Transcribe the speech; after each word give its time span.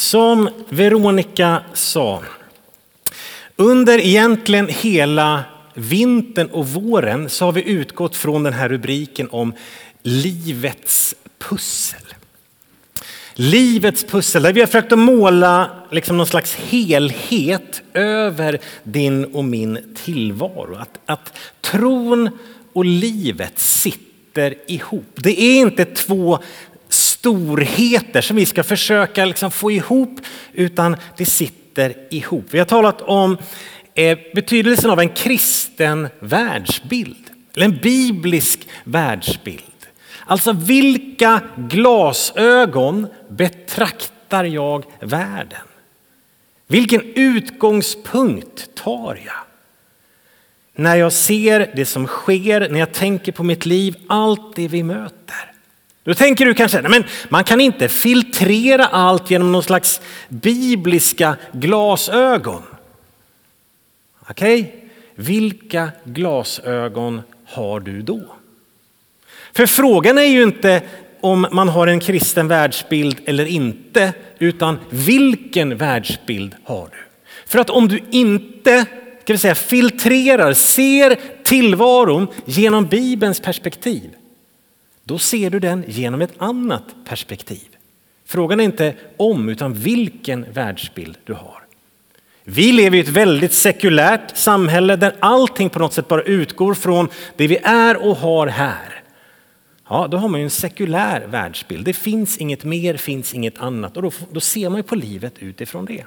Som 0.00 0.48
Veronica 0.68 1.62
sa, 1.72 2.22
under 3.56 3.98
egentligen 3.98 4.68
hela 4.68 5.44
vintern 5.74 6.48
och 6.50 6.68
våren 6.68 7.28
så 7.28 7.44
har 7.44 7.52
vi 7.52 7.70
utgått 7.70 8.16
från 8.16 8.42
den 8.42 8.52
här 8.52 8.68
rubriken 8.68 9.28
om 9.30 9.54
livets 10.02 11.14
pussel. 11.38 12.02
Livets 13.34 14.04
pussel, 14.04 14.42
där 14.42 14.52
vi 14.52 14.60
har 14.60 14.66
försökt 14.66 14.92
att 14.92 14.98
måla 14.98 15.70
liksom 15.90 16.16
någon 16.16 16.26
slags 16.26 16.54
helhet 16.54 17.82
över 17.94 18.58
din 18.84 19.24
och 19.24 19.44
min 19.44 19.94
tillvaro. 20.04 20.76
Att, 20.76 20.98
att 21.06 21.32
tron 21.60 22.38
och 22.72 22.84
livet 22.84 23.58
sitter 23.58 24.54
ihop. 24.66 25.12
Det 25.14 25.40
är 25.40 25.60
inte 25.60 25.84
två 25.84 26.38
storheter 27.20 28.20
som 28.20 28.36
vi 28.36 28.46
ska 28.46 28.62
försöka 28.64 29.24
liksom 29.24 29.50
få 29.50 29.70
ihop, 29.70 30.20
utan 30.52 30.96
det 31.16 31.24
sitter 31.24 31.94
ihop. 32.10 32.44
Vi 32.50 32.58
har 32.58 32.66
talat 32.66 33.02
om 33.02 33.38
eh, 33.94 34.18
betydelsen 34.34 34.90
av 34.90 35.00
en 35.00 35.08
kristen 35.08 36.08
världsbild, 36.20 37.30
eller 37.54 37.64
en 37.64 37.78
biblisk 37.78 38.68
världsbild. 38.84 39.62
Alltså 40.26 40.52
vilka 40.52 41.40
glasögon 41.56 43.06
betraktar 43.28 44.44
jag 44.44 44.84
världen? 45.00 45.66
Vilken 46.66 47.02
utgångspunkt 47.14 48.74
tar 48.74 49.20
jag? 49.24 49.42
När 50.74 50.96
jag 50.96 51.12
ser 51.12 51.72
det 51.76 51.86
som 51.86 52.06
sker, 52.06 52.68
när 52.70 52.80
jag 52.80 52.92
tänker 52.92 53.32
på 53.32 53.42
mitt 53.42 53.66
liv, 53.66 53.96
allt 54.08 54.56
det 54.56 54.68
vi 54.68 54.82
möter. 54.82 55.49
Då 56.04 56.14
tänker 56.14 56.46
du 56.46 56.54
kanske, 56.54 56.82
men 56.82 57.04
man 57.28 57.44
kan 57.44 57.60
inte 57.60 57.88
filtrera 57.88 58.86
allt 58.86 59.30
genom 59.30 59.52
någon 59.52 59.62
slags 59.62 60.00
bibliska 60.28 61.36
glasögon. 61.52 62.62
Okej, 64.28 64.60
okay? 64.60 64.72
vilka 65.14 65.90
glasögon 66.04 67.22
har 67.44 67.80
du 67.80 68.02
då? 68.02 68.20
För 69.52 69.66
frågan 69.66 70.18
är 70.18 70.22
ju 70.22 70.42
inte 70.42 70.82
om 71.20 71.46
man 71.52 71.68
har 71.68 71.86
en 71.86 72.00
kristen 72.00 72.48
världsbild 72.48 73.20
eller 73.24 73.44
inte, 73.44 74.12
utan 74.38 74.78
vilken 74.90 75.76
världsbild 75.76 76.54
har 76.64 76.86
du? 76.86 76.96
För 77.46 77.58
att 77.58 77.70
om 77.70 77.88
du 77.88 78.00
inte 78.10 78.86
ska 79.22 79.32
vi 79.32 79.38
säga, 79.38 79.54
filtrerar, 79.54 80.52
ser 80.52 81.18
tillvaron 81.44 82.26
genom 82.44 82.86
Bibelns 82.86 83.40
perspektiv, 83.40 84.10
då 85.04 85.18
ser 85.18 85.50
du 85.50 85.60
den 85.60 85.84
genom 85.88 86.22
ett 86.22 86.34
annat 86.38 86.84
perspektiv. 87.04 87.68
Frågan 88.24 88.60
är 88.60 88.64
inte 88.64 88.94
om, 89.16 89.48
utan 89.48 89.74
vilken 89.74 90.52
världsbild 90.52 91.18
du 91.24 91.32
har. 91.32 91.60
Vi 92.44 92.72
lever 92.72 92.96
i 92.96 93.00
ett 93.00 93.08
väldigt 93.08 93.52
sekulärt 93.52 94.36
samhälle 94.36 94.96
där 94.96 95.16
allting 95.18 95.70
på 95.70 95.78
något 95.78 95.92
sätt 95.92 96.08
bara 96.08 96.22
utgår 96.22 96.74
från 96.74 97.08
det 97.36 97.46
vi 97.46 97.58
är 97.62 97.96
och 97.96 98.16
har 98.16 98.46
här. 98.46 99.02
Ja, 99.88 100.08
då 100.10 100.16
har 100.16 100.28
man 100.28 100.40
ju 100.40 100.44
en 100.44 100.50
sekulär 100.50 101.26
världsbild. 101.26 101.84
Det 101.84 101.92
finns 101.92 102.38
inget 102.38 102.64
mer, 102.64 102.96
finns 102.96 103.34
inget 103.34 103.58
annat 103.58 103.96
och 103.96 104.02
då, 104.02 104.12
då 104.30 104.40
ser 104.40 104.68
man 104.68 104.76
ju 104.76 104.82
på 104.82 104.94
livet 104.94 105.34
utifrån 105.38 105.84
det. 105.84 106.04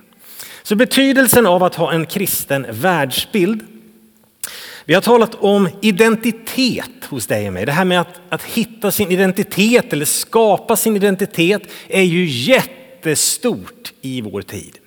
Så 0.63 0.75
betydelsen 0.75 1.45
av 1.45 1.63
att 1.63 1.75
ha 1.75 1.93
en 1.93 2.05
kristen 2.05 2.65
världsbild. 2.69 3.61
Vi 4.85 4.93
har 4.93 5.01
talat 5.01 5.35
om 5.35 5.69
identitet 5.81 7.05
hos 7.09 7.27
dig 7.27 7.47
och 7.47 7.53
mig. 7.53 7.65
Det 7.65 7.71
här 7.71 7.85
med 7.85 8.01
att, 8.01 8.21
att 8.29 8.43
hitta 8.43 8.91
sin 8.91 9.11
identitet 9.11 9.93
eller 9.93 10.05
skapa 10.05 10.75
sin 10.75 10.95
identitet 10.95 11.61
är 11.87 12.01
ju 12.01 12.25
jättestort 12.25 13.93
i 14.01 14.21
vår 14.21 14.41
tid. 14.41 14.77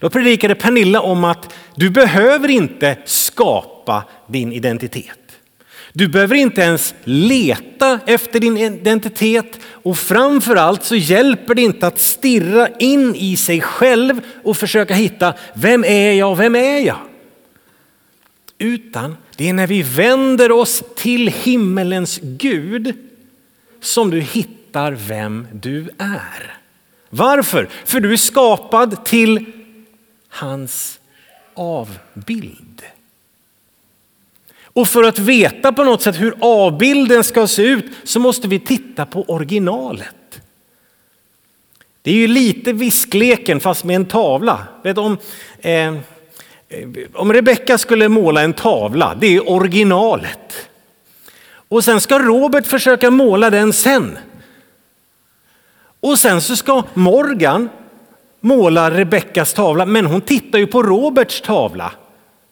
Då 0.00 0.10
predikade 0.10 0.54
Pernilla 0.54 1.00
om 1.00 1.24
att 1.24 1.54
du 1.74 1.90
behöver 1.90 2.48
inte 2.48 2.96
skapa 3.04 4.04
din 4.26 4.52
identitet. 4.52 5.16
Du 5.92 6.08
behöver 6.08 6.34
inte 6.34 6.60
ens 6.60 6.94
leta 7.04 8.00
efter 8.06 8.40
din 8.40 8.58
identitet 8.58 9.58
och 9.82 9.98
framförallt 9.98 10.84
så 10.84 10.96
hjälper 10.96 11.54
det 11.54 11.62
inte 11.62 11.86
att 11.86 11.98
stirra 11.98 12.68
in 12.78 13.14
i 13.14 13.36
sig 13.36 13.60
själv 13.60 14.20
och 14.44 14.56
försöka 14.56 14.94
hitta 14.94 15.34
vem 15.54 15.84
är 15.84 16.12
jag, 16.12 16.36
vem 16.36 16.56
är 16.56 16.78
jag? 16.78 17.09
Utan 18.62 19.16
det 19.36 19.48
är 19.48 19.52
när 19.52 19.66
vi 19.66 19.82
vänder 19.82 20.52
oss 20.52 20.82
till 20.96 21.28
himmelens 21.28 22.20
Gud 22.22 22.94
som 23.80 24.10
du 24.10 24.20
hittar 24.20 24.92
vem 24.92 25.46
du 25.52 25.90
är. 25.98 26.58
Varför? 27.10 27.68
För 27.84 28.00
du 28.00 28.12
är 28.12 28.16
skapad 28.16 29.04
till 29.04 29.52
hans 30.28 31.00
avbild. 31.54 32.82
Och 34.62 34.88
för 34.88 35.04
att 35.04 35.18
veta 35.18 35.72
på 35.72 35.84
något 35.84 36.02
sätt 36.02 36.20
hur 36.20 36.34
avbilden 36.40 37.24
ska 37.24 37.46
se 37.46 37.62
ut 37.62 37.84
så 38.04 38.20
måste 38.20 38.48
vi 38.48 38.58
titta 38.58 39.06
på 39.06 39.22
originalet. 39.22 40.40
Det 42.02 42.10
är 42.10 42.14
ju 42.14 42.26
lite 42.26 42.72
viskleken 42.72 43.60
fast 43.60 43.84
med 43.84 43.96
en 43.96 44.06
tavla. 44.06 44.66
Vet 44.82 44.98
om, 44.98 45.18
eh, 45.58 45.96
om 47.14 47.32
Rebecka 47.32 47.78
skulle 47.78 48.08
måla 48.08 48.42
en 48.42 48.52
tavla, 48.52 49.14
det 49.20 49.36
är 49.36 49.50
originalet. 49.50 50.68
Och 51.68 51.84
sen 51.84 52.00
ska 52.00 52.18
Robert 52.18 52.66
försöka 52.66 53.10
måla 53.10 53.50
den 53.50 53.72
sen. 53.72 54.18
Och 56.00 56.18
sen 56.18 56.40
så 56.40 56.56
ska 56.56 56.82
Morgan 56.94 57.68
måla 58.40 58.90
Rebeckas 58.90 59.54
tavla, 59.54 59.86
men 59.86 60.06
hon 60.06 60.20
tittar 60.20 60.58
ju 60.58 60.66
på 60.66 60.82
Roberts 60.82 61.40
tavla 61.40 61.92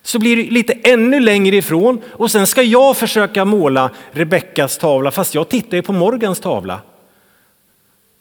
så 0.03 0.19
blir 0.19 0.37
det 0.37 0.43
lite 0.43 0.73
ännu 0.73 1.21
längre 1.21 1.57
ifrån 1.57 2.01
och 2.11 2.31
sen 2.31 2.47
ska 2.47 2.63
jag 2.63 2.97
försöka 2.97 3.45
måla 3.45 3.91
Rebeckas 4.11 4.79
tavla 4.79 5.11
fast 5.11 5.35
jag 5.35 5.49
tittar 5.49 5.77
ju 5.77 5.83
på 5.83 5.93
Morgans 5.93 6.41
tavla. 6.41 6.81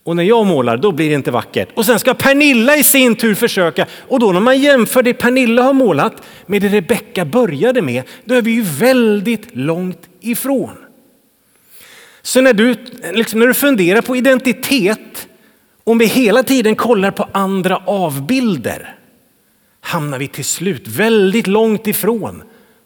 Och 0.07 0.15
när 0.15 0.23
jag 0.23 0.45
målar 0.45 0.77
då 0.77 0.91
blir 0.91 1.09
det 1.09 1.15
inte 1.15 1.31
vackert. 1.31 1.69
Och 1.73 1.85
sen 1.85 1.99
ska 1.99 2.13
Pernilla 2.13 2.75
i 2.75 2.83
sin 2.83 3.15
tur 3.15 3.35
försöka 3.35 3.85
och 4.07 4.19
då 4.19 4.31
när 4.31 4.39
man 4.39 4.59
jämför 4.59 5.03
det 5.03 5.13
Pernilla 5.13 5.61
har 5.61 5.73
målat 5.73 6.23
med 6.45 6.61
det 6.61 6.67
Rebecka 6.67 7.25
började 7.25 7.81
med, 7.81 8.03
då 8.25 8.35
är 8.35 8.41
vi 8.41 8.51
ju 8.51 8.61
väldigt 8.61 9.55
långt 9.55 10.09
ifrån. 10.21 10.77
Så 12.21 12.41
när 12.41 12.53
du, 12.53 12.75
liksom 13.13 13.39
när 13.39 13.47
du 13.47 13.53
funderar 13.53 14.01
på 14.01 14.15
identitet, 14.15 15.27
om 15.83 15.97
vi 15.97 16.05
hela 16.05 16.43
tiden 16.43 16.75
kollar 16.75 17.11
på 17.11 17.27
andra 17.31 17.77
avbilder, 17.77 18.95
hamnar 19.81 20.19
vi 20.19 20.27
till 20.27 20.45
slut 20.45 20.87
väldigt 20.87 21.47
långt 21.47 21.87
ifrån 21.87 22.43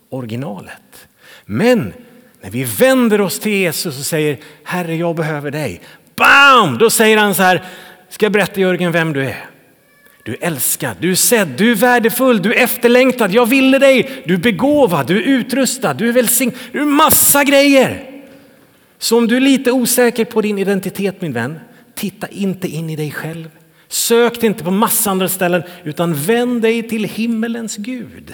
originalet. 0.10 1.08
Men 1.46 1.94
när 2.42 2.50
vi 2.50 2.64
vänder 2.64 3.22
oss 3.22 3.40
till 3.40 3.52
Jesus 3.52 4.00
och 4.00 4.06
säger 4.06 4.38
Herre, 4.64 4.96
jag 4.96 5.16
behöver 5.16 5.52
dig. 5.52 5.82
Bam! 6.22 6.78
Då 6.78 6.90
säger 6.90 7.18
han 7.18 7.36
så 7.36 7.44
här, 7.44 7.64
ska 8.10 8.26
jag 8.26 8.34
berätta 8.34 8.60
Jörgen 8.60 8.92
vem 8.92 9.14
du 9.14 9.24
är? 9.26 9.46
Du 10.24 10.34
är 10.34 10.38
älskad, 10.42 10.96
du 11.00 11.12
är 11.12 11.16
sedd, 11.16 11.48
du 11.48 11.72
är 11.72 11.76
värdefull, 11.76 12.42
du 12.42 12.54
är 12.54 12.64
efterlängtad, 12.64 13.34
jag 13.34 13.46
ville 13.46 13.80
dig, 13.80 14.24
du 14.26 14.34
är 14.34 14.38
begåvad, 14.38 15.08
du 15.08 15.18
är 15.18 15.22
utrustad, 15.22 15.94
du 15.94 16.10
är 16.10 16.14
välsignad, 16.14 16.58
du 16.72 16.82
är 16.82 16.86
massa 16.86 17.44
grejer. 17.44 18.04
Så 18.98 19.18
om 19.18 19.28
du 19.28 19.36
är 19.36 19.40
lite 19.40 19.72
osäker 19.72 20.26
på 20.26 20.42
din 20.42 20.58
identitet 20.58 21.22
min 21.22 21.34
vän, 21.34 21.60
titta 21.96 22.28
inte 22.28 22.68
in 22.68 22.90
i 22.90 22.96
dig 22.96 23.12
själv. 23.12 23.50
Sök 23.88 24.44
inte 24.44 24.64
på 24.64 24.72
massa 24.72 25.12
andra 25.12 25.30
ställen 25.30 25.64
utan 25.84 26.14
vänd 26.14 26.62
dig 26.62 26.90
till 26.90 27.04
himmelens 27.04 27.78
Gud. 27.78 28.34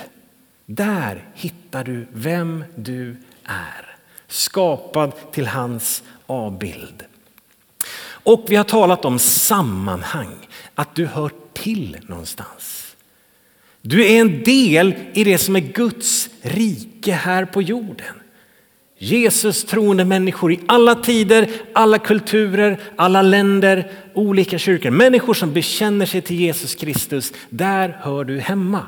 Där 0.66 1.26
hittar 1.34 1.84
du 1.84 2.08
vem 2.14 2.64
du 2.76 3.16
är. 3.46 3.96
Skapad 4.28 5.32
till 5.32 5.48
hans 5.48 6.04
avbild. 6.26 7.04
Och 8.28 8.46
vi 8.48 8.56
har 8.56 8.64
talat 8.64 9.06
om 9.06 9.20
sammanhang, 9.20 10.48
att 10.76 10.96
du 10.96 11.06
hör 11.06 11.32
till 11.54 11.98
någonstans. 12.02 12.96
Du 13.82 14.06
är 14.06 14.22
en 14.22 14.44
del 14.44 14.96
i 15.14 15.24
det 15.24 15.38
som 15.38 15.56
är 15.56 15.60
Guds 15.60 16.30
rike 16.42 17.12
här 17.12 17.46
på 17.46 17.62
jorden. 17.62 18.16
Jesus 18.98 19.64
troende 19.64 20.06
människor 20.06 20.54
i 20.54 20.60
alla 20.66 20.96
tider, 20.96 21.50
alla 21.74 22.00
kulturer, 22.00 22.80
alla 22.96 23.22
länder, 23.22 23.92
olika 24.14 24.58
kyrkor. 24.58 24.90
Människor 24.90 25.34
som 25.34 25.54
bekänner 25.54 26.06
sig 26.06 26.22
till 26.22 26.40
Jesus 26.40 26.76
Kristus, 26.76 27.34
där 27.50 27.98
hör 28.02 28.24
du 28.24 28.40
hemma. 28.40 28.86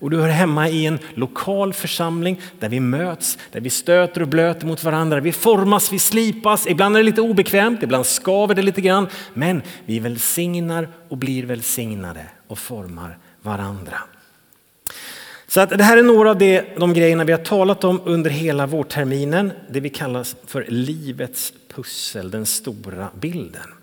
Och 0.00 0.10
du 0.10 0.20
hör 0.20 0.28
hemma 0.28 0.68
i 0.68 0.86
en 0.86 0.98
lokal 1.14 1.72
församling 1.72 2.40
där 2.58 2.68
vi 2.68 2.80
möts, 2.80 3.38
där 3.52 3.60
vi 3.60 3.70
stöter 3.70 4.22
och 4.22 4.28
blöter 4.28 4.66
mot 4.66 4.84
varandra. 4.84 5.20
Vi 5.20 5.32
formas, 5.32 5.92
vi 5.92 5.98
slipas, 5.98 6.66
ibland 6.66 6.96
är 6.96 7.00
det 7.00 7.04
lite 7.04 7.20
obekvämt, 7.20 7.82
ibland 7.82 8.06
skaver 8.06 8.54
det 8.54 8.62
lite 8.62 8.80
grann. 8.80 9.08
Men 9.34 9.62
vi 9.86 9.98
välsignar 9.98 10.88
och 11.08 11.16
blir 11.16 11.46
välsignade 11.46 12.26
och 12.48 12.58
formar 12.58 13.18
varandra. 13.42 13.98
Så 15.46 15.60
att 15.60 15.70
det 15.70 15.84
här 15.84 15.96
är 15.96 16.02
några 16.02 16.30
av 16.30 16.38
de, 16.38 16.62
de 16.78 16.94
grejerna 16.94 17.24
vi 17.24 17.32
har 17.32 17.44
talat 17.44 17.84
om 17.84 18.00
under 18.04 18.30
hela 18.30 18.66
vårterminen. 18.66 19.52
Det 19.70 19.80
vi 19.80 19.88
kallar 19.88 20.26
för 20.46 20.64
livets 20.68 21.52
pussel, 21.74 22.30
den 22.30 22.46
stora 22.46 23.08
bilden. 23.20 23.79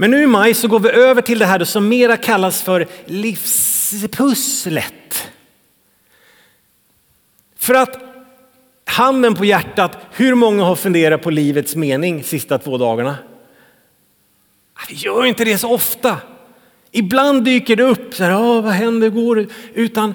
Men 0.00 0.10
nu 0.10 0.22
i 0.22 0.26
maj 0.26 0.54
så 0.54 0.68
går 0.68 0.80
vi 0.80 0.90
över 0.90 1.22
till 1.22 1.38
det 1.38 1.46
här 1.46 1.64
som 1.64 1.88
mera 1.88 2.16
kallas 2.16 2.62
för 2.62 2.86
livspusslet. 3.04 4.84
För 7.56 7.74
att 7.74 7.98
handen 8.84 9.34
på 9.34 9.44
hjärtat, 9.44 9.98
hur 10.12 10.34
många 10.34 10.64
har 10.64 10.76
funderat 10.76 11.22
på 11.22 11.30
livets 11.30 11.76
mening 11.76 12.24
sista 12.24 12.58
två 12.58 12.78
dagarna? 12.78 13.16
Vi 14.88 14.94
gör 14.94 15.24
inte 15.24 15.44
det 15.44 15.58
så 15.58 15.74
ofta. 15.74 16.16
Ibland 16.90 17.44
dyker 17.44 17.76
det 17.76 17.82
upp, 17.82 18.14
så 18.14 18.24
här, 18.24 18.34
oh, 18.34 18.62
vad 18.62 18.72
händer, 18.72 19.08
går 19.08 19.36
det? 19.36 19.46
Utan 19.74 20.14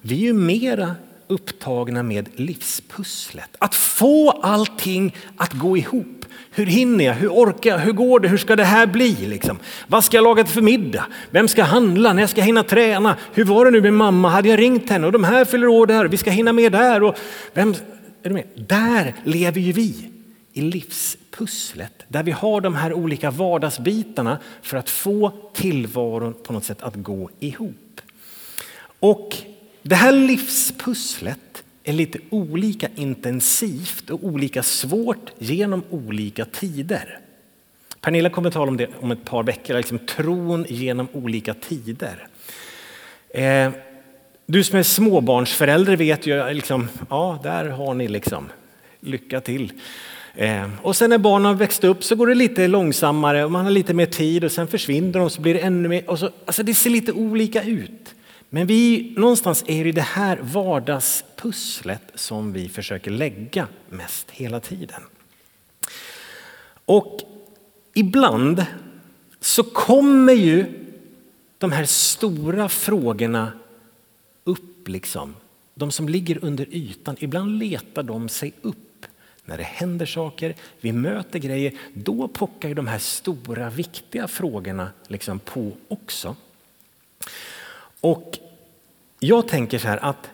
vi 0.00 0.14
är 0.14 0.20
ju 0.20 0.32
mera 0.32 0.94
upptagna 1.28 2.02
med 2.02 2.28
livspusslet. 2.34 3.56
Att 3.58 3.74
få 3.74 4.30
allting 4.30 5.16
att 5.36 5.52
gå 5.52 5.76
ihop. 5.76 6.13
Hur 6.50 6.66
hinner 6.66 7.04
jag? 7.04 7.14
Hur 7.14 7.28
orkar 7.28 7.70
jag? 7.70 7.78
Hur 7.78 7.92
går 7.92 8.20
det? 8.20 8.28
Hur 8.28 8.38
ska 8.38 8.56
det 8.56 8.64
här 8.64 8.86
bli? 8.86 9.12
Liksom? 9.26 9.58
Vad 9.86 10.04
ska 10.04 10.16
jag 10.16 10.24
laga 10.24 10.44
för 10.44 10.62
middag? 10.62 11.04
Vem 11.30 11.48
ska 11.48 11.62
handla? 11.62 12.12
När 12.12 12.26
ska 12.26 12.40
jag 12.40 12.46
hinna 12.46 12.62
träna? 12.62 13.16
Hur 13.34 13.44
var 13.44 13.64
det 13.64 13.70
nu 13.70 13.80
med 13.80 13.92
mamma? 13.92 14.28
Hade 14.28 14.48
jag 14.48 14.58
ringt 14.58 14.90
henne? 14.90 15.06
Och 15.06 15.12
de 15.12 15.24
här 15.24 15.44
fyller 15.44 15.66
år 15.66 15.86
där. 15.86 16.04
Vi 16.04 16.16
ska 16.16 16.30
hinna 16.30 16.52
med 16.52 16.72
där. 16.72 17.02
Och 17.02 17.16
vem, 17.54 17.74
är 18.22 18.28
du 18.28 18.34
med? 18.34 18.44
Där 18.54 19.14
lever 19.24 19.60
ju 19.60 19.72
vi 19.72 20.10
i 20.52 20.60
livspusslet 20.60 22.04
där 22.08 22.22
vi 22.22 22.30
har 22.30 22.60
de 22.60 22.74
här 22.74 22.92
olika 22.92 23.30
vardagsbitarna 23.30 24.38
för 24.62 24.76
att 24.76 24.90
få 24.90 25.32
tillvaron 25.54 26.34
på 26.42 26.52
något 26.52 26.64
sätt 26.64 26.82
att 26.82 26.94
gå 26.94 27.30
ihop. 27.40 28.00
Och 29.00 29.36
det 29.82 29.94
här 29.94 30.12
livspusslet 30.12 31.63
är 31.84 31.92
lite 31.92 32.18
olika 32.30 32.88
intensivt 32.94 34.10
och 34.10 34.24
olika 34.24 34.62
svårt 34.62 35.30
genom 35.38 35.82
olika 35.90 36.44
tider. 36.44 37.18
Pernilla 38.00 38.30
kommer 38.30 38.48
att 38.48 38.54
tala 38.54 38.70
om 38.70 38.76
det 38.76 38.88
om 39.00 39.10
ett 39.10 39.24
par 39.24 39.42
veckor, 39.42 39.74
liksom 39.74 39.98
tron 39.98 40.66
genom 40.68 41.08
olika 41.12 41.54
tider. 41.54 42.26
Eh, 43.28 43.70
du 44.46 44.64
som 44.64 44.78
är 44.78 44.82
småbarnsförälder 44.82 45.96
vet 45.96 46.26
ju, 46.26 46.38
eh, 46.38 46.54
liksom, 46.54 46.88
ja 47.10 47.40
där 47.42 47.64
har 47.68 47.94
ni 47.94 48.08
liksom, 48.08 48.48
lycka 49.00 49.40
till. 49.40 49.72
Eh, 50.34 50.68
och 50.82 50.96
sen 50.96 51.10
när 51.10 51.18
barnen 51.18 51.46
har 51.46 51.54
växt 51.54 51.84
upp 51.84 52.04
så 52.04 52.16
går 52.16 52.26
det 52.26 52.34
lite 52.34 52.68
långsammare 52.68 53.44
och 53.44 53.52
man 53.52 53.64
har 53.64 53.72
lite 53.72 53.94
mer 53.94 54.06
tid 54.06 54.44
och 54.44 54.52
sen 54.52 54.68
försvinner 54.68 55.18
de 55.18 55.30
så 55.30 55.40
blir 55.40 55.54
det 55.54 55.60
ännu 55.60 55.88
mer. 55.88 56.10
Och 56.10 56.18
så, 56.18 56.30
alltså 56.46 56.62
det 56.62 56.74
ser 56.74 56.90
lite 56.90 57.12
olika 57.12 57.62
ut. 57.62 58.14
Men 58.50 58.66
vi, 58.66 59.14
någonstans 59.16 59.64
är 59.66 59.84
det 59.84 59.92
det 59.92 60.00
här 60.00 60.38
vardags, 60.42 61.24
pusslet 61.44 62.02
som 62.14 62.52
vi 62.52 62.68
försöker 62.68 63.10
lägga 63.10 63.68
mest 63.88 64.30
hela 64.30 64.60
tiden. 64.60 65.02
Och 66.84 67.20
ibland 67.94 68.66
så 69.40 69.62
kommer 69.62 70.32
ju 70.32 70.86
de 71.58 71.72
här 71.72 71.84
stora 71.84 72.68
frågorna 72.68 73.52
upp, 74.44 74.88
liksom. 74.88 75.36
de 75.74 75.90
som 75.90 76.08
ligger 76.08 76.44
under 76.44 76.66
ytan. 76.74 77.16
Ibland 77.18 77.58
letar 77.58 78.02
de 78.02 78.28
sig 78.28 78.52
upp 78.62 79.06
när 79.44 79.56
det 79.56 79.64
händer 79.64 80.06
saker, 80.06 80.54
vi 80.80 80.92
möter 80.92 81.38
grejer. 81.38 81.72
Då 81.94 82.28
pockar 82.28 82.68
ju 82.68 82.74
de 82.74 82.86
här 82.86 82.98
stora 82.98 83.70
viktiga 83.70 84.28
frågorna 84.28 84.90
liksom 85.06 85.38
på 85.38 85.72
också. 85.88 86.36
Och 88.00 88.38
jag 89.18 89.48
tänker 89.48 89.78
så 89.78 89.88
här 89.88 90.04
att 90.04 90.30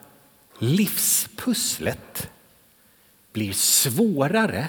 livspusslet 0.61 2.29
blir 3.33 3.53
svårare 3.53 4.67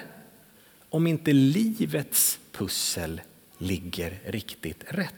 om 0.90 1.06
inte 1.06 1.32
livets 1.32 2.38
pussel 2.52 3.20
ligger 3.58 4.18
riktigt 4.26 4.84
rätt. 4.88 5.14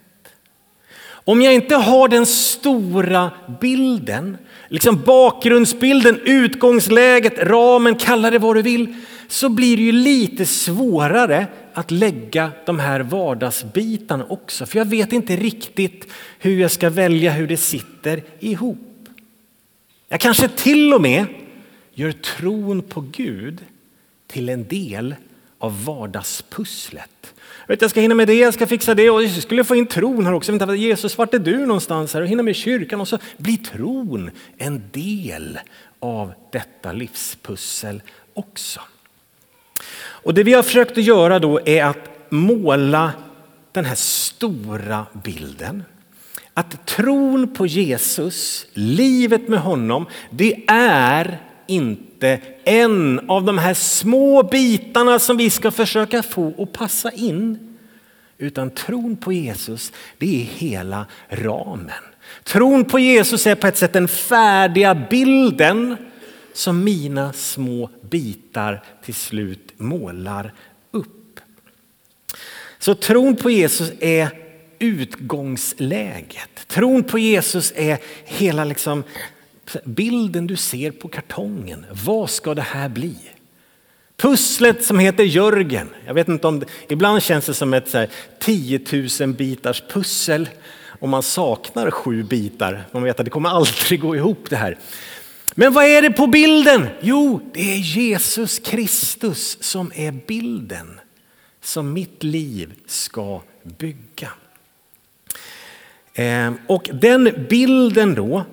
Om 1.07 1.43
jag 1.43 1.55
inte 1.55 1.75
har 1.75 2.09
den 2.09 2.27
stora 2.27 3.31
bilden, 3.61 4.37
liksom 4.69 5.03
bakgrundsbilden, 5.07 6.21
utgångsläget, 6.25 7.39
ramen, 7.39 7.95
kalla 7.95 8.31
det 8.31 8.39
vad 8.39 8.57
du 8.57 8.63
vill, 8.63 8.95
så 9.29 9.49
blir 9.49 9.77
det 9.77 9.83
ju 9.83 9.93
lite 9.93 10.47
svårare 10.47 11.47
att 11.75 11.91
lägga 11.91 12.51
de 12.67 12.79
här 12.79 13.01
vardagsbitarna 13.01 14.25
också. 14.29 14.67
För 14.67 14.79
jag 14.79 14.85
vet 14.85 15.13
inte 15.13 15.37
riktigt 15.37 16.09
hur 16.39 16.61
jag 16.61 16.71
ska 16.71 16.91
välja 16.91 17.33
hur 17.33 17.47
det 17.47 17.57
sitter 17.57 18.23
ihop. 18.41 18.94
Jag 20.15 20.21
kanske 20.21 20.49
till 20.49 20.95
och 20.95 21.01
med 21.01 21.27
gör 21.95 22.13
tron 22.13 22.83
på 22.83 23.01
Gud 23.01 23.61
till 24.27 24.49
en 24.49 24.69
del 24.69 25.15
av 25.59 25.85
vardagspusslet. 25.85 27.35
Jag, 27.61 27.69
vet, 27.69 27.83
jag 27.83 27.91
ska 27.91 28.01
hinna 28.01 28.15
med 28.15 28.29
det, 28.29 28.35
jag 28.35 28.55
ska 28.55 28.67
fixa 28.67 28.95
det 28.95 29.11
och 29.11 29.23
jag 29.23 29.31
skulle 29.31 29.65
få 29.65 29.77
in 29.77 29.87
tron 29.87 30.27
här 30.27 30.33
också. 30.33 30.53
Vänta, 30.53 30.75
Jesus, 30.75 31.19
vart 31.19 31.35
är 31.35 31.39
du 31.39 31.67
någonstans 31.67 32.15
här? 32.15 32.21
Och 32.21 32.29
hinna 32.29 32.43
med 32.43 32.57
kyrkan 32.57 33.01
och 33.01 33.09
så 33.09 33.19
blir 33.37 33.57
tron 33.57 34.31
en 34.59 34.83
del 34.93 35.59
av 36.01 36.33
detta 36.51 36.93
livspussel 36.93 38.03
också. 38.35 38.81
Och 39.97 40.35
det 40.35 40.43
vi 40.43 40.53
har 40.53 40.63
försökt 40.63 40.99
att 40.99 41.05
göra 41.05 41.39
då 41.39 41.61
är 41.69 41.85
att 41.85 42.09
måla 42.29 43.13
den 43.73 43.85
här 43.85 43.95
stora 43.95 45.07
bilden. 45.25 45.83
Att 46.55 46.87
tron 46.87 47.55
på 47.55 47.67
Jesus, 47.67 48.67
livet 48.73 49.49
med 49.49 49.61
honom, 49.61 50.07
det 50.31 50.65
är 50.69 51.39
inte 51.67 52.41
en 52.65 53.31
av 53.31 53.45
de 53.45 53.59
här 53.59 53.75
små 53.75 54.43
bitarna 54.43 55.19
som 55.19 55.37
vi 55.37 55.51
ska 55.51 55.71
försöka 55.71 56.23
få 56.23 56.63
att 56.63 56.73
passa 56.73 57.11
in. 57.11 57.77
Utan 58.39 58.71
tron 58.71 59.17
på 59.17 59.33
Jesus, 59.33 59.93
det 60.19 60.41
är 60.43 60.45
hela 60.45 61.07
ramen. 61.29 62.03
Tron 62.43 62.85
på 62.85 62.99
Jesus 62.99 63.47
är 63.47 63.55
på 63.55 63.67
ett 63.67 63.77
sätt 63.77 63.93
den 63.93 64.09
färdiga 64.09 64.95
bilden 64.95 65.97
som 66.53 66.85
mina 66.85 67.33
små 67.33 67.91
bitar 68.11 68.83
till 69.05 69.15
slut 69.15 69.73
målar 69.77 70.53
upp. 70.91 71.41
Så 72.79 72.95
tron 72.95 73.37
på 73.37 73.51
Jesus 73.51 73.93
är 74.01 74.44
utgångsläget. 74.79 76.69
Tron 76.69 77.05
på 77.05 77.19
Jesus 77.19 77.73
är 77.77 77.99
hela 78.25 78.65
liksom 78.65 79.05
bilden 79.85 80.47
du 80.47 80.57
ser 80.57 80.91
på 80.91 81.09
kartongen. 81.09 81.87
Vad 82.05 82.31
ska 82.31 82.55
det 82.55 82.63
här 82.63 82.89
bli? 82.89 83.17
Pusslet 84.17 84.85
som 84.85 84.99
heter 84.99 85.25
Jörgen. 85.25 85.89
Jag 86.07 86.15
vet 86.15 86.29
inte 86.29 86.47
om 86.47 86.61
det, 86.61 86.67
ibland 86.89 87.23
känns 87.23 87.47
det 87.47 87.55
som 87.55 87.75
ett 87.75 87.89
så 87.89 87.99
här 87.99 88.09
10 88.39 88.81
000 89.21 89.35
bitars 89.35 89.83
pussel 89.89 90.49
och 91.01 91.09
man 91.09 91.23
saknar 91.23 91.91
sju 91.91 92.23
bitar. 92.23 92.85
Man 92.93 93.03
vet 93.03 93.21
att 93.21 93.25
det 93.25 93.31
kommer 93.31 93.49
aldrig 93.49 94.01
gå 94.01 94.17
ihop 94.17 94.47
det 94.51 94.57
här. 94.57 94.79
Men 95.55 95.73
vad 95.73 95.85
är 95.85 96.03
det 96.03 96.11
på 96.11 96.27
bilden? 96.27 96.89
Jo, 97.01 97.41
det 97.55 97.73
är 97.73 97.77
Jesus 97.77 98.59
Kristus 98.59 99.63
som 99.63 99.93
är 99.95 100.13
bilden 100.13 101.01
som 101.61 101.93
mitt 101.93 102.23
liv 102.23 102.75
ska 102.87 103.43
bygga. 103.79 104.33
Ehm, 106.15 106.59
och 106.67 106.91
den 106.93 107.47
bilden 107.51 108.15
då 108.15 108.45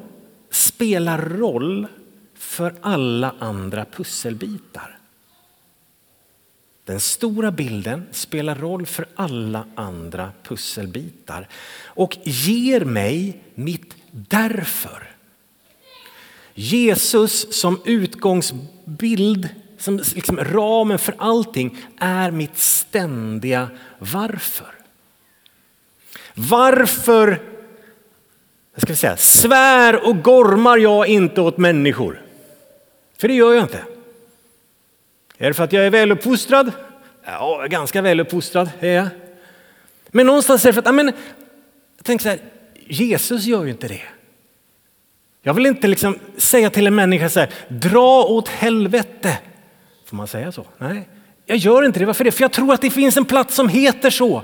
spelar 0.50 1.22
roll 1.22 1.88
för 2.36 2.76
alla 2.82 3.36
andra 3.40 3.86
pusselbitar. 3.86 4.98
Den 6.86 7.00
stora 7.00 7.52
bilden 7.52 8.08
spelar 8.12 8.56
roll 8.56 8.86
för 8.86 9.06
alla 9.16 9.66
andra 9.76 10.32
pusselbitar 10.44 11.48
och 11.84 12.18
ger 12.24 12.86
mig 12.86 13.44
mitt 13.56 13.96
därför. 14.12 15.16
Jesus 16.54 17.54
som 17.54 17.82
utgångsbild, 17.86 19.50
som 19.78 19.98
liksom 19.98 20.38
ramen 20.38 21.00
för 21.00 21.16
allting, 21.18 21.78
är 22.00 22.32
mitt 22.32 22.58
ständiga 22.58 23.70
varför. 24.00 24.81
Varför 26.34 27.42
jag 28.74 28.82
ska 28.82 28.96
säga, 28.96 29.18
svär 29.18 30.08
och 30.08 30.24
gormar 30.24 30.78
jag 30.78 31.08
inte 31.08 31.42
åt 31.42 31.58
människor? 31.58 32.22
För 33.18 33.28
det 33.28 33.34
gör 33.34 33.54
jag 33.54 33.64
inte. 33.64 33.80
Är 35.38 35.48
det 35.48 35.54
för 35.54 35.64
att 35.64 35.74
jag 35.74 35.86
är 35.86 35.90
väluppfostrad? 35.90 36.72
Ja, 37.26 37.68
ganska 37.70 38.02
väluppfostrad 38.02 38.70
är 38.80 38.94
jag. 38.94 39.08
Men 40.08 40.26
någonstans 40.26 40.66
är 40.66 40.70
det 40.70 40.74
för 40.74 40.90
att, 40.90 40.96
men, 40.96 41.12
jag 41.98 42.06
tänker 42.06 42.24
så 42.24 42.30
här, 42.30 42.40
Jesus 42.74 43.46
gör 43.46 43.64
ju 43.64 43.72
inte 43.72 43.88
det. 43.88 44.02
Jag 45.42 45.54
vill 45.54 45.66
inte 45.66 45.88
liksom 45.88 46.20
säga 46.38 46.70
till 46.70 46.88
en 46.88 46.96
människa 46.96 47.30
så 47.30 47.40
här, 47.40 47.50
dra 47.68 48.24
åt 48.24 48.48
helvete. 48.48 49.38
Får 50.06 50.16
man 50.16 50.28
säga 50.28 50.52
så? 50.52 50.66
Nej, 50.78 51.10
jag 51.46 51.58
gör 51.58 51.86
inte 51.86 52.00
det. 52.00 52.06
Varför 52.06 52.24
det? 52.24 52.32
För 52.32 52.42
jag 52.42 52.52
tror 52.52 52.74
att 52.74 52.82
det 52.82 52.90
finns 52.90 53.18
en 53.18 53.26
plats 53.26 53.56
som 53.56 53.70
heter 53.70 54.10
så, 54.10 54.44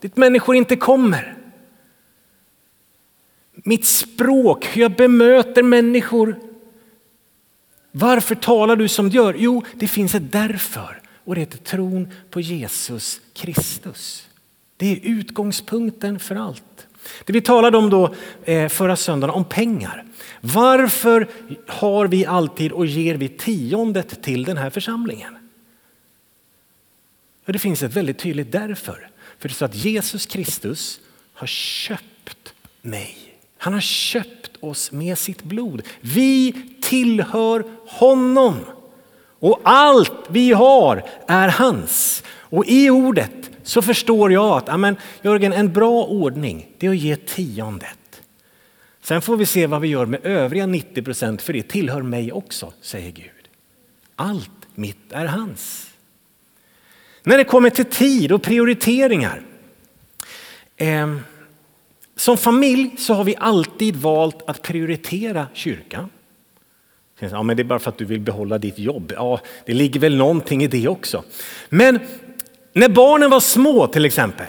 dit 0.00 0.16
människor 0.16 0.56
inte 0.56 0.76
kommer. 0.76 1.34
Mitt 3.52 3.84
språk, 3.84 4.66
hur 4.66 4.82
jag 4.82 4.92
bemöter 4.92 5.62
människor. 5.62 6.36
Varför 7.90 8.34
talar 8.34 8.76
du 8.76 8.88
som 8.88 9.08
du 9.08 9.16
gör? 9.16 9.34
Jo, 9.38 9.64
det 9.74 9.88
finns 9.88 10.14
ett 10.14 10.32
därför 10.32 11.00
och 11.24 11.34
det 11.34 11.40
heter 11.40 11.58
tron 11.58 12.08
på 12.30 12.40
Jesus 12.40 13.20
Kristus. 13.32 14.28
Det 14.76 14.92
är 14.92 15.00
utgångspunkten 15.02 16.18
för 16.18 16.36
allt. 16.36 16.86
Det 17.24 17.32
vi 17.32 17.40
talade 17.40 17.78
om 17.78 17.90
då 17.90 18.14
eh, 18.44 18.68
förra 18.68 18.96
söndagen, 18.96 19.34
om 19.34 19.44
pengar. 19.44 20.04
Varför 20.40 21.28
har 21.66 22.06
vi 22.06 22.26
alltid 22.26 22.72
och 22.72 22.86
ger 22.86 23.14
vi 23.14 23.28
tiondet 23.28 24.22
till 24.22 24.44
den 24.44 24.56
här 24.56 24.70
församlingen? 24.70 25.36
Det 27.44 27.58
finns 27.58 27.82
ett 27.82 27.96
väldigt 27.96 28.18
tydligt 28.18 28.52
därför. 28.52 29.10
För 29.38 29.48
det 29.48 29.52
är 29.52 29.54
så 29.54 29.64
att 29.64 29.74
Jesus 29.74 30.26
Kristus 30.26 31.00
har 31.34 31.46
köpt 31.46 32.54
mig. 32.82 33.16
Han 33.58 33.72
har 33.72 33.80
köpt 33.80 34.50
oss 34.60 34.92
med 34.92 35.18
sitt 35.18 35.42
blod. 35.42 35.82
Vi 36.00 36.54
tillhör 36.82 37.64
honom. 37.86 38.56
Och 39.40 39.60
allt 39.64 40.26
vi 40.28 40.52
har 40.52 41.04
är 41.26 41.48
hans. 41.48 42.22
Och 42.28 42.66
i 42.66 42.90
ordet 42.90 43.50
så 43.62 43.82
förstår 43.82 44.32
jag 44.32 44.56
att 44.56 44.68
amen, 44.68 44.96
Jörgen, 45.22 45.52
en 45.52 45.72
bra 45.72 46.04
ordning 46.04 46.68
det 46.78 46.86
är 46.86 46.90
att 46.90 46.96
ge 46.96 47.16
tiondet. 47.16 48.22
Sen 49.02 49.22
får 49.22 49.36
vi 49.36 49.46
se 49.46 49.66
vad 49.66 49.80
vi 49.80 49.88
gör 49.88 50.06
med 50.06 50.26
övriga 50.26 50.66
90 50.66 51.02
procent 51.02 51.42
för 51.42 51.52
det 51.52 51.62
tillhör 51.62 52.02
mig 52.02 52.32
också, 52.32 52.72
säger 52.80 53.10
Gud. 53.10 53.48
Allt 54.16 54.50
mitt 54.74 55.12
är 55.12 55.26
hans. 55.26 55.87
När 57.28 57.38
det 57.38 57.44
kommer 57.44 57.70
till 57.70 57.84
tid 57.84 58.32
och 58.32 58.42
prioriteringar. 58.42 59.42
Eh, 60.76 61.16
som 62.16 62.36
familj 62.36 62.90
så 62.98 63.14
har 63.14 63.24
vi 63.24 63.36
alltid 63.38 63.96
valt 63.96 64.42
att 64.46 64.62
prioritera 64.62 65.46
kyrkan. 65.54 66.10
Ja, 67.18 67.42
men 67.42 67.56
det 67.56 67.62
är 67.62 67.64
bara 67.64 67.78
för 67.78 67.90
att 67.90 67.98
du 67.98 68.04
vill 68.04 68.20
behålla 68.20 68.58
ditt 68.58 68.78
jobb. 68.78 69.12
Ja, 69.16 69.40
det 69.66 69.74
ligger 69.74 70.00
väl 70.00 70.16
någonting 70.16 70.62
i 70.62 70.66
det 70.66 70.88
också. 70.88 71.24
Men 71.68 71.98
när 72.72 72.88
barnen 72.88 73.30
var 73.30 73.40
små 73.40 73.86
till 73.86 74.04
exempel. 74.04 74.46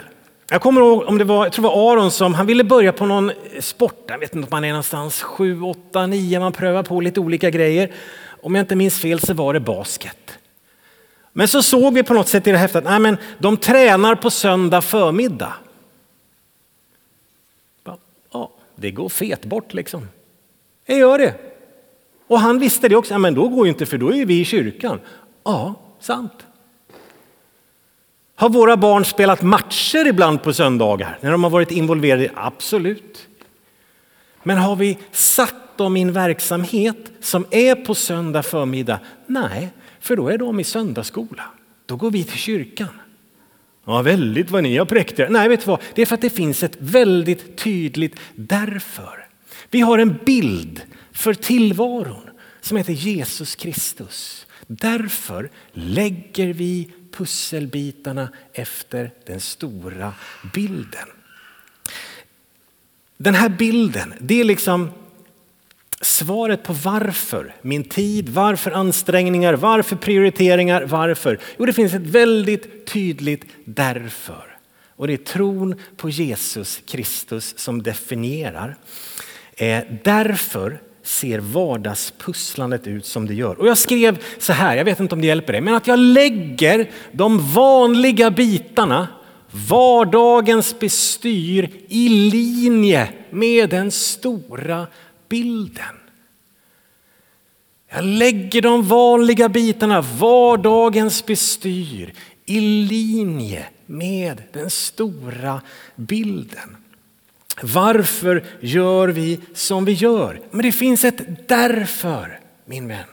Jag 0.50 0.60
kommer 0.60 0.80
ihåg 0.80 1.02
om 1.02 1.18
det 1.18 1.24
var, 1.24 1.44
jag 1.44 1.52
tror 1.52 1.62
det 1.62 1.68
var 1.68 1.92
Aron 1.92 2.10
som 2.10 2.34
han 2.34 2.46
ville 2.46 2.64
börja 2.64 2.92
på 2.92 3.06
någon 3.06 3.32
sport. 3.60 4.04
Jag 4.06 4.18
vet 4.18 4.34
inte 4.34 4.46
om 4.46 4.50
man 4.50 4.64
är 4.64 4.68
någonstans 4.68 5.22
7, 5.22 5.62
8, 5.62 6.06
9. 6.06 6.40
Man 6.40 6.52
prövar 6.52 6.82
på 6.82 7.00
lite 7.00 7.20
olika 7.20 7.50
grejer. 7.50 7.92
Om 8.42 8.54
jag 8.54 8.62
inte 8.62 8.76
minns 8.76 9.00
fel 9.00 9.20
så 9.20 9.34
var 9.34 9.54
det 9.54 9.60
basket. 9.60 10.39
Men 11.32 11.48
så 11.48 11.62
såg 11.62 11.94
vi 11.94 12.02
på 12.02 12.14
något 12.14 12.28
sätt 12.28 12.46
i 12.46 12.50
det 12.50 12.58
häftet 12.58 12.86
att 12.86 13.02
men 13.02 13.16
de 13.38 13.56
tränar 13.56 14.14
på 14.14 14.30
söndag 14.30 14.80
förmiddag. 14.82 15.52
Ja, 18.32 18.50
det 18.76 18.90
går 18.90 19.08
fet 19.08 19.44
bort 19.44 19.74
liksom. 19.74 20.08
Jag 20.86 20.98
gör 20.98 21.18
det. 21.18 21.34
Och 22.26 22.40
han 22.40 22.58
visste 22.58 22.88
det 22.88 22.96
också. 22.96 23.18
Men 23.18 23.34
då 23.34 23.48
går 23.48 23.66
ju 23.66 23.72
inte 23.72 23.86
för 23.86 23.98
då 23.98 24.14
är 24.14 24.26
vi 24.26 24.40
i 24.40 24.44
kyrkan. 24.44 25.00
Ja, 25.44 25.74
sant. 26.00 26.46
Har 28.34 28.48
våra 28.48 28.76
barn 28.76 29.04
spelat 29.04 29.42
matcher 29.42 30.06
ibland 30.06 30.42
på 30.42 30.52
söndagar 30.52 31.18
när 31.20 31.30
de 31.30 31.44
har 31.44 31.50
varit 31.50 31.70
involverade? 31.70 32.30
Absolut. 32.34 33.28
Men 34.42 34.58
har 34.58 34.76
vi 34.76 34.98
satt 35.12 35.76
dem 35.76 35.96
i 35.96 36.02
en 36.02 36.12
verksamhet 36.12 37.12
som 37.20 37.46
är 37.50 37.74
på 37.74 37.94
söndag 37.94 38.42
förmiddag? 38.42 38.98
Nej, 39.26 39.72
för 40.00 40.16
då 40.16 40.28
är 40.28 40.38
de 40.38 40.60
i 40.60 40.64
söndagsskola. 40.64 41.44
Då 41.86 41.96
går 41.96 42.10
vi 42.10 42.24
till 42.24 42.38
kyrkan. 42.38 43.00
Ja, 43.84 44.02
väldigt 44.02 44.50
vad 44.50 44.62
ni 44.62 44.76
har 44.76 44.86
präkt 44.86 45.18
er. 45.18 45.28
Nej, 45.28 45.48
vet 45.48 45.60
du 45.60 45.66
vad? 45.66 45.80
Det 45.94 46.02
är 46.02 46.06
för 46.06 46.14
att 46.14 46.20
det 46.20 46.30
finns 46.30 46.62
ett 46.62 46.76
väldigt 46.78 47.56
tydligt 47.56 48.20
därför. 48.34 49.26
Vi 49.70 49.80
har 49.80 49.98
en 49.98 50.18
bild 50.26 50.82
för 51.12 51.34
tillvaron 51.34 52.30
som 52.60 52.76
heter 52.76 52.92
Jesus 52.92 53.54
Kristus. 53.54 54.46
Därför 54.66 55.50
lägger 55.72 56.52
vi 56.52 56.90
pusselbitarna 57.12 58.28
efter 58.52 59.10
den 59.26 59.40
stora 59.40 60.12
bilden. 60.54 61.08
Den 63.16 63.34
här 63.34 63.48
bilden, 63.48 64.14
det 64.20 64.40
är 64.40 64.44
liksom 64.44 64.90
svaret 66.00 66.62
på 66.62 66.72
varför 66.72 67.54
min 67.62 67.84
tid, 67.84 68.28
varför 68.28 68.70
ansträngningar, 68.70 69.54
varför 69.54 69.96
prioriteringar, 69.96 70.82
varför? 70.82 71.38
Jo, 71.58 71.66
det 71.66 71.72
finns 71.72 71.94
ett 71.94 72.06
väldigt 72.06 72.86
tydligt 72.86 73.44
därför. 73.64 74.56
Och 74.96 75.06
det 75.06 75.12
är 75.12 75.16
tron 75.16 75.74
på 75.96 76.10
Jesus 76.10 76.82
Kristus 76.86 77.58
som 77.58 77.82
definierar. 77.82 78.76
Eh, 79.56 79.84
därför 80.04 80.80
ser 81.02 81.38
vardagspusslandet 81.38 82.86
ut 82.86 83.06
som 83.06 83.26
det 83.26 83.34
gör. 83.34 83.60
Och 83.60 83.68
jag 83.68 83.78
skrev 83.78 84.18
så 84.38 84.52
här, 84.52 84.76
jag 84.76 84.84
vet 84.84 85.00
inte 85.00 85.14
om 85.14 85.20
det 85.20 85.26
hjälper 85.26 85.52
dig, 85.52 85.62
men 85.62 85.74
att 85.74 85.86
jag 85.86 85.98
lägger 85.98 86.90
de 87.12 87.52
vanliga 87.52 88.30
bitarna, 88.30 89.08
vardagens 89.68 90.78
bestyr 90.78 91.70
i 91.88 92.08
linje 92.08 93.08
med 93.30 93.70
den 93.70 93.90
stora 93.90 94.86
bilden. 95.30 95.96
Jag 97.88 98.04
lägger 98.04 98.62
de 98.62 98.82
vanliga 98.82 99.48
bitarna, 99.48 100.00
vardagens 100.00 101.26
bestyr 101.26 102.12
i 102.46 102.60
linje 102.60 103.66
med 103.86 104.42
den 104.52 104.70
stora 104.70 105.60
bilden. 105.96 106.76
Varför 107.62 108.44
gör 108.60 109.08
vi 109.08 109.40
som 109.54 109.84
vi 109.84 109.92
gör? 109.92 110.40
Men 110.50 110.62
det 110.62 110.72
finns 110.72 111.04
ett 111.04 111.48
därför, 111.48 112.40
min 112.64 112.88
vän. 112.88 113.08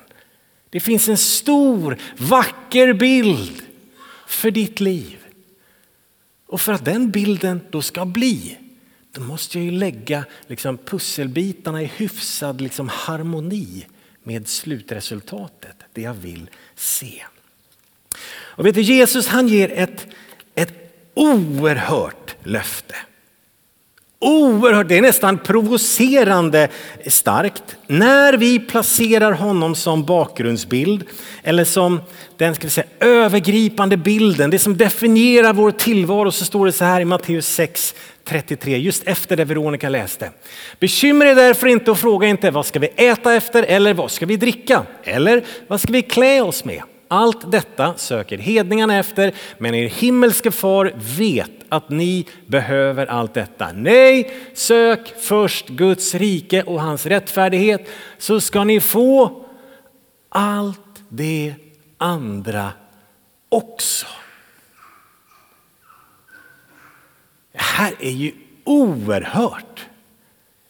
Det 0.69 0.79
finns 0.79 1.09
en 1.09 1.17
stor, 1.17 1.97
vacker 2.17 2.93
bild 2.93 3.61
för 4.27 4.51
ditt 4.51 4.79
liv. 4.79 5.17
Och 6.47 6.61
för 6.61 6.73
att 6.73 6.85
den 6.85 7.11
bilden 7.11 7.61
då 7.69 7.81
ska 7.81 8.05
bli, 8.05 8.57
då 9.17 9.23
måste 9.23 9.57
jag 9.57 9.65
ju 9.65 9.71
lägga 9.71 10.25
liksom, 10.47 10.77
pusselbitarna 10.77 11.81
i 11.81 11.85
hyfsad 11.85 12.61
liksom, 12.61 12.89
harmoni 12.89 13.85
med 14.23 14.47
slutresultatet, 14.47 15.75
det 15.93 16.01
jag 16.01 16.13
vill 16.13 16.49
se. 16.75 17.23
Och 18.29 18.65
vet 18.65 18.75
du, 18.75 18.81
Jesus 18.81 19.27
han 19.27 19.47
ger 19.47 19.71
ett, 19.71 20.07
ett 20.55 20.73
oerhört 21.13 22.35
löfte. 22.43 22.95
Oerhört, 24.19 24.87
det 24.87 24.97
är 24.97 25.01
nästan 25.01 25.37
provocerande 25.37 26.67
starkt. 27.07 27.75
När 27.87 28.33
vi 28.33 28.59
placerar 28.59 29.31
honom 29.31 29.75
som 29.75 30.03
bakgrundsbild 30.03 31.03
eller 31.43 31.63
som 31.63 32.01
den 32.37 32.55
ska 32.55 32.63
vi 32.63 32.69
säga, 32.69 32.87
övergripande 32.99 33.97
bilden, 33.97 34.49
det 34.49 34.59
som 34.59 34.77
definierar 34.77 35.53
vår 35.53 35.71
tillvaro 35.71 36.31
så 36.31 36.45
står 36.45 36.65
det 36.65 36.71
så 36.71 36.85
här 36.85 37.01
i 37.01 37.05
Matteus 37.05 37.47
6, 37.47 37.95
33, 38.23 38.77
just 38.77 39.03
efter 39.03 39.37
det 39.37 39.45
Veronica 39.45 39.89
läste. 39.89 40.31
Bekymra 40.79 41.29
er 41.29 41.35
därför 41.35 41.67
inte 41.67 41.91
och 41.91 41.97
fråga 41.97 42.27
inte 42.27 42.51
vad 42.51 42.65
ska 42.65 42.79
vi 42.79 42.89
äta 42.95 43.33
efter 43.33 43.63
eller 43.63 43.93
vad 43.93 44.11
ska 44.11 44.25
vi 44.25 44.37
dricka 44.37 44.83
eller 45.03 45.43
vad 45.67 45.81
ska 45.81 45.93
vi 45.93 46.01
klä 46.01 46.41
oss 46.41 46.65
med? 46.65 46.81
Allt 47.07 47.51
detta 47.51 47.93
söker 47.97 48.37
hedningarna 48.37 48.97
efter, 48.97 49.33
men 49.57 49.75
er 49.75 49.87
himmelske 49.87 50.51
far 50.51 50.93
vet 51.17 51.51
att 51.69 51.89
ni 51.89 52.25
behöver 52.45 53.05
allt 53.05 53.33
detta. 53.33 53.71
Nej, 53.71 54.33
sök 54.53 55.21
först 55.21 55.67
Guds 55.67 56.15
rike 56.15 56.63
och 56.63 56.81
hans 56.81 57.05
rättfärdighet 57.05 57.89
så 58.17 58.41
ska 58.41 58.63
ni 58.63 58.79
få 58.79 59.45
allt 60.29 60.79
det 61.09 61.55
andra 61.97 62.71
också. 63.49 64.07
Det 67.51 67.61
här 67.61 67.93
är 67.99 68.11
ju 68.11 68.31
oerhört. 68.63 69.86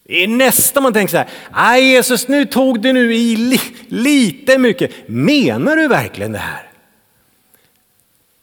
Det 0.08 0.24
är 0.24 0.28
nästan 0.28 0.82
man 0.82 0.92
tänker 0.92 1.10
så 1.10 1.16
här, 1.16 1.28
nej 1.52 1.90
Jesus 1.90 2.28
nu 2.28 2.44
tog 2.46 2.80
du 2.80 2.92
nu 2.92 3.14
i 3.14 3.36
li, 3.36 3.60
lite 3.88 4.58
mycket. 4.58 4.90
Menar 5.08 5.76
du 5.76 5.88
verkligen 5.88 6.32
det 6.32 6.38
här? 6.38 6.70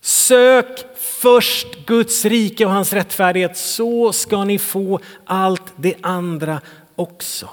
Sök 0.02 0.86
först 0.98 1.68
Guds 1.86 2.26
rike 2.26 2.66
och 2.66 2.72
hans 2.72 2.94
rättfärdighet 2.94 3.58
så 3.58 4.14
ska 4.14 4.44
ni 4.44 4.60
få 4.60 5.00
allt 5.26 5.74
det 5.76 5.94
andra 6.02 6.62
också. 6.96 7.50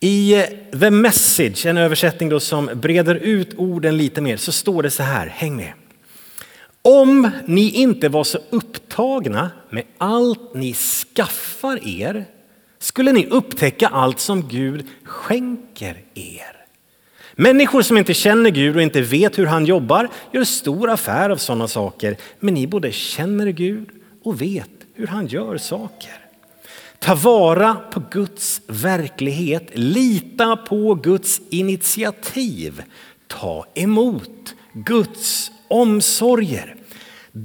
I 0.00 0.34
eh, 0.34 0.44
The 0.80 0.90
Message, 0.90 1.66
en 1.66 1.76
översättning 1.76 2.28
då 2.28 2.40
som 2.40 2.70
breder 2.74 3.14
ut 3.14 3.54
orden 3.56 3.96
lite 3.96 4.20
mer, 4.20 4.36
så 4.36 4.52
står 4.52 4.82
det 4.82 4.90
så 4.90 5.02
här, 5.02 5.26
häng 5.26 5.56
med. 5.56 5.72
Om 6.82 7.30
ni 7.46 7.70
inte 7.70 8.08
var 8.08 8.24
så 8.24 8.38
upptagna 8.50 9.50
med 9.70 9.84
allt 9.98 10.54
ni 10.54 10.74
skaffar 10.74 11.88
er 11.88 12.26
skulle 12.88 13.12
ni 13.12 13.26
upptäcka 13.26 13.88
allt 13.88 14.20
som 14.20 14.48
Gud 14.48 14.86
skänker 15.04 15.96
er. 16.14 16.56
Människor 17.34 17.82
som 17.82 17.98
inte 17.98 18.14
känner 18.14 18.50
Gud 18.50 18.76
och 18.76 18.82
inte 18.82 19.00
vet 19.00 19.38
hur 19.38 19.46
han 19.46 19.66
jobbar 19.66 20.08
gör 20.32 20.44
stor 20.44 20.90
affär 20.90 21.30
av 21.30 21.36
sådana 21.36 21.68
saker. 21.68 22.16
Men 22.40 22.54
ni 22.54 22.66
både 22.66 22.92
känner 22.92 23.46
Gud 23.46 23.88
och 24.22 24.42
vet 24.42 24.70
hur 24.94 25.06
han 25.06 25.26
gör 25.26 25.56
saker. 25.58 26.14
Ta 26.98 27.14
vara 27.14 27.74
på 27.74 28.02
Guds 28.10 28.60
verklighet, 28.66 29.70
lita 29.74 30.56
på 30.56 30.94
Guds 30.94 31.40
initiativ. 31.50 32.82
Ta 33.26 33.66
emot 33.74 34.54
Guds 34.72 35.50
omsorger. 35.68 36.76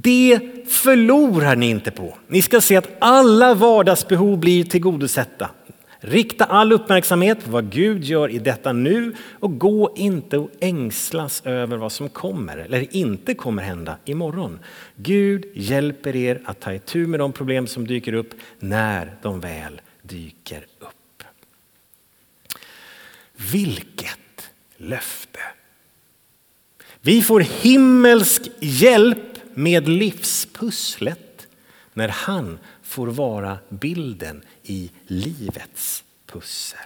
Det 0.02 0.40
förlorar 0.68 1.56
ni 1.56 1.70
inte 1.70 1.90
på. 1.90 2.14
Ni 2.28 2.42
ska 2.42 2.60
se 2.60 2.76
att 2.76 2.88
alla 2.98 3.54
vardagsbehov 3.54 4.38
blir 4.38 4.64
tillgodosedda. 4.64 5.50
Rikta 5.98 6.44
all 6.44 6.72
uppmärksamhet 6.72 7.44
på 7.44 7.50
vad 7.50 7.70
Gud 7.72 8.04
gör 8.04 8.28
i 8.28 8.38
detta 8.38 8.72
nu 8.72 9.14
och 9.40 9.58
gå 9.58 9.94
inte 9.96 10.38
och 10.38 10.50
ängslas 10.60 11.42
över 11.46 11.76
vad 11.76 11.92
som 11.92 12.08
kommer 12.08 12.56
eller 12.56 12.96
inte 12.96 13.34
kommer 13.34 13.62
hända 13.62 13.96
imorgon. 14.04 14.58
Gud 14.96 15.44
hjälper 15.54 16.16
er 16.16 16.40
att 16.44 16.60
ta 16.60 16.74
itu 16.74 17.06
med 17.06 17.20
de 17.20 17.32
problem 17.32 17.66
som 17.66 17.86
dyker 17.86 18.12
upp 18.12 18.34
när 18.58 19.16
de 19.22 19.40
väl 19.40 19.80
dyker 20.02 20.66
upp. 20.78 21.24
Vilket 23.52 24.50
löfte! 24.76 25.40
Vi 27.00 27.22
får 27.22 27.40
himmelsk 27.40 28.42
hjälp 28.60 29.33
med 29.54 29.88
livspusslet 29.88 31.46
när 31.92 32.08
han 32.08 32.58
får 32.82 33.06
vara 33.06 33.58
bilden 33.68 34.42
i 34.62 34.90
livets 35.06 36.04
pussel. 36.26 36.78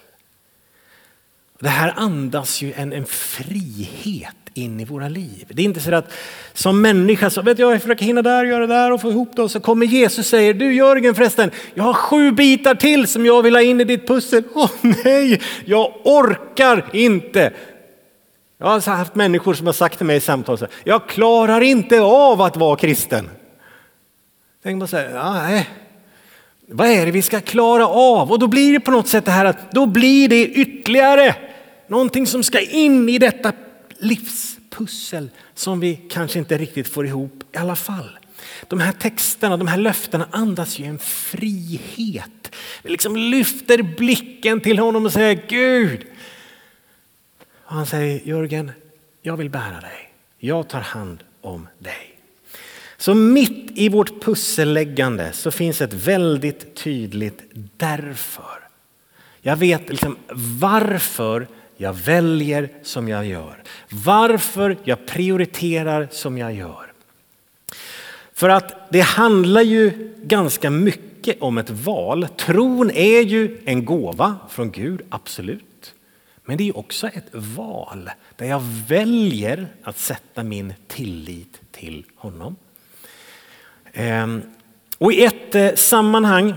Det 1.61 1.69
här 1.69 1.93
andas 1.97 2.63
ju 2.63 2.73
en, 2.73 2.93
en 2.93 3.07
frihet 3.07 4.35
in 4.55 4.81
i 4.81 4.85
våra 4.85 5.09
liv. 5.09 5.47
Det 5.49 5.63
är 5.63 5.65
inte 5.65 5.81
så 5.81 5.95
att 5.95 6.13
som 6.53 6.81
människa 6.81 7.31
så 7.31 7.43
vet 7.43 7.59
jag, 7.59 7.73
jag 7.73 7.83
försöker 7.83 8.05
hinna 8.05 8.23
där, 8.23 8.45
göra 8.45 8.67
där 8.67 8.93
och 8.93 9.01
få 9.01 9.11
ihop 9.11 9.37
det 9.37 9.43
och 9.43 9.51
så 9.51 9.61
kommer 9.61 9.87
Jesus 9.87 10.19
och 10.19 10.25
säger 10.25 10.55
du 10.55 10.75
Jörgen 10.75 11.15
förresten, 11.15 11.51
jag 11.75 11.85
har 11.85 11.95
sju 11.95 12.33
bitar 12.33 12.75
till 12.75 13.07
som 13.07 13.27
jag 13.27 13.43
vill 13.43 13.55
ha 13.55 13.63
in 13.63 13.81
i 13.81 13.85
ditt 13.85 14.07
pussel. 14.07 14.43
Åh 14.55 14.65
oh, 14.65 14.95
nej, 15.05 15.41
jag 15.65 15.93
orkar 16.05 16.91
inte. 16.93 17.53
Jag 18.59 18.67
har 18.67 18.75
alltså 18.75 18.91
haft 18.91 19.15
människor 19.15 19.55
som 19.55 19.67
har 19.67 19.73
sagt 19.73 19.97
till 19.97 20.07
mig 20.07 20.17
i 20.17 20.21
samtal, 20.21 20.59
jag 20.85 21.09
klarar 21.09 21.61
inte 21.61 22.01
av 22.01 22.43
att 22.43 22.57
vara 22.57 22.77
kristen. 22.77 23.31
Tänk 24.63 24.79
man 24.79 24.89
säga, 24.89 25.33
nej, 25.33 25.69
vad 26.69 26.87
är 26.87 27.07
det 27.07 27.13
vi 27.13 27.23
ska 27.23 27.41
klara 27.41 27.89
av? 27.89 28.33
Och 28.33 28.39
då 28.39 28.47
blir 28.47 28.73
det 28.73 28.81
på 28.81 28.91
något 28.91 29.09
sätt 29.09 29.25
det 29.25 29.31
här 29.31 29.45
att 29.45 29.71
då 29.71 29.87
blir 29.87 30.29
det 30.29 30.47
ytterligare 30.47 31.35
någonting 31.87 32.27
som 32.27 32.43
ska 32.43 32.61
in 32.61 33.09
i 33.09 33.19
detta 33.19 33.53
livspussel 33.99 35.31
som 35.55 35.81
vi 35.81 35.97
kanske 35.97 36.39
inte 36.39 36.59
riktigt 36.59 36.89
får 36.89 37.07
ihop 37.07 37.43
i 37.53 37.57
alla 37.57 37.77
fall. 37.77 38.19
De 38.69 38.81
här 38.81 38.93
texterna, 38.93 39.57
de 39.57 39.67
här 39.69 39.77
löftena 39.77 40.29
andas 40.31 40.79
ju 40.79 40.85
en 40.85 40.99
frihet. 40.99 42.55
Vi 42.83 42.91
liksom 42.91 43.17
lyfter 43.17 43.83
blicken 43.83 44.61
till 44.61 44.79
honom 44.79 45.07
och 45.07 45.13
säger 45.13 45.43
Gud. 45.49 46.07
Och 47.69 47.75
han 47.75 47.87
säger 47.87 48.21
Jörgen, 48.25 48.71
jag 49.23 49.37
vill 49.37 49.51
bära 49.51 49.81
dig. 49.81 50.13
Jag 50.39 50.69
tar 50.69 50.81
hand 50.81 51.25
om 51.41 51.69
dig. 51.79 52.19
Så 52.97 53.15
mitt 53.15 53.71
i 53.79 53.89
vårt 53.89 54.23
pusselläggande 54.25 55.33
så 55.33 55.51
finns 55.51 55.81
ett 55.81 55.93
väldigt 55.95 56.75
tydligt 56.75 57.43
därför. 57.77 58.69
Jag 59.41 59.57
vet 59.57 59.89
liksom 59.89 60.17
varför 60.61 61.49
jag 61.77 61.93
väljer 61.93 62.69
som 62.83 63.09
jag 63.09 63.27
gör. 63.27 63.63
Varför 63.91 64.77
jag 64.85 65.07
prioriterar 65.07 66.09
som 66.11 66.39
jag 66.39 66.55
gör. 66.55 66.93
För 68.33 68.49
att 68.49 68.93
det 68.93 69.01
handlar 69.01 69.63
ju 69.63 70.15
ganska 70.23 70.71
mycket 70.71 71.43
om 71.43 71.59
ett 71.59 71.71
val. 71.71 72.29
Tron 72.37 72.91
är 72.91 73.21
ju 73.21 73.59
en 73.65 73.85
gåva 73.85 74.37
från 74.49 74.71
Gud, 74.71 75.03
absolut. 75.09 75.68
Men 76.49 76.57
det 76.57 76.69
är 76.69 76.79
också 76.79 77.09
ett 77.09 77.29
val 77.33 78.11
där 78.37 78.47
jag 78.47 78.63
väljer 78.89 79.69
att 79.83 79.99
sätta 79.99 80.43
min 80.43 80.75
tillit 80.87 81.61
till 81.73 82.05
honom. 82.17 82.57
Ehm, 83.93 84.43
och 84.99 85.13
i 85.13 85.25
ett 85.25 85.55
eh, 85.55 85.75
sammanhang 85.75 86.55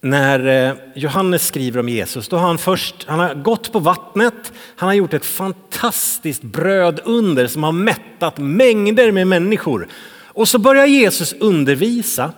när 0.00 0.68
eh, 0.68 0.76
Johannes 0.94 1.46
skriver 1.46 1.80
om 1.80 1.88
Jesus, 1.88 2.28
då 2.28 2.36
har 2.36 2.46
han 2.46 2.58
först 2.58 3.04
han 3.08 3.18
har 3.18 3.34
gått 3.34 3.72
på 3.72 3.78
vattnet, 3.78 4.52
han 4.76 4.88
har 4.88 4.94
gjort 4.94 5.14
ett 5.14 5.24
fantastiskt 5.24 6.42
brödunder 6.42 7.46
som 7.46 7.62
har 7.62 7.72
mättat 7.72 8.38
mängder 8.38 9.12
med 9.12 9.26
människor. 9.26 9.88
Och 10.24 10.48
så 10.48 10.58
börjar 10.58 10.86
Jesus 10.86 11.32
undervisa 11.32 12.32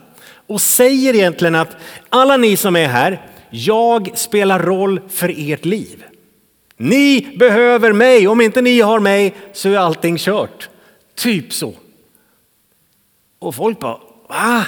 och 0.47 0.61
säger 0.61 1.15
egentligen 1.15 1.55
att 1.55 1.77
alla 2.09 2.37
ni 2.37 2.57
som 2.57 2.77
är 2.77 2.89
här, 2.89 3.27
jag 3.51 4.19
spelar 4.19 4.59
roll 4.59 5.01
för 5.09 5.35
ert 5.53 5.65
liv. 5.65 6.05
Ni 6.83 7.37
behöver 7.37 7.93
mig, 7.93 8.29
om 8.29 8.41
inte 8.41 8.63
ni 8.63 8.81
har 8.81 9.01
mig 9.01 9.35
så 9.53 9.69
är 9.69 9.77
allting 9.77 10.19
kört. 10.19 10.69
Typ 11.15 11.53
så. 11.53 11.75
Och 13.39 13.55
folk 13.55 13.79
bara, 13.79 13.99
va? 14.29 14.65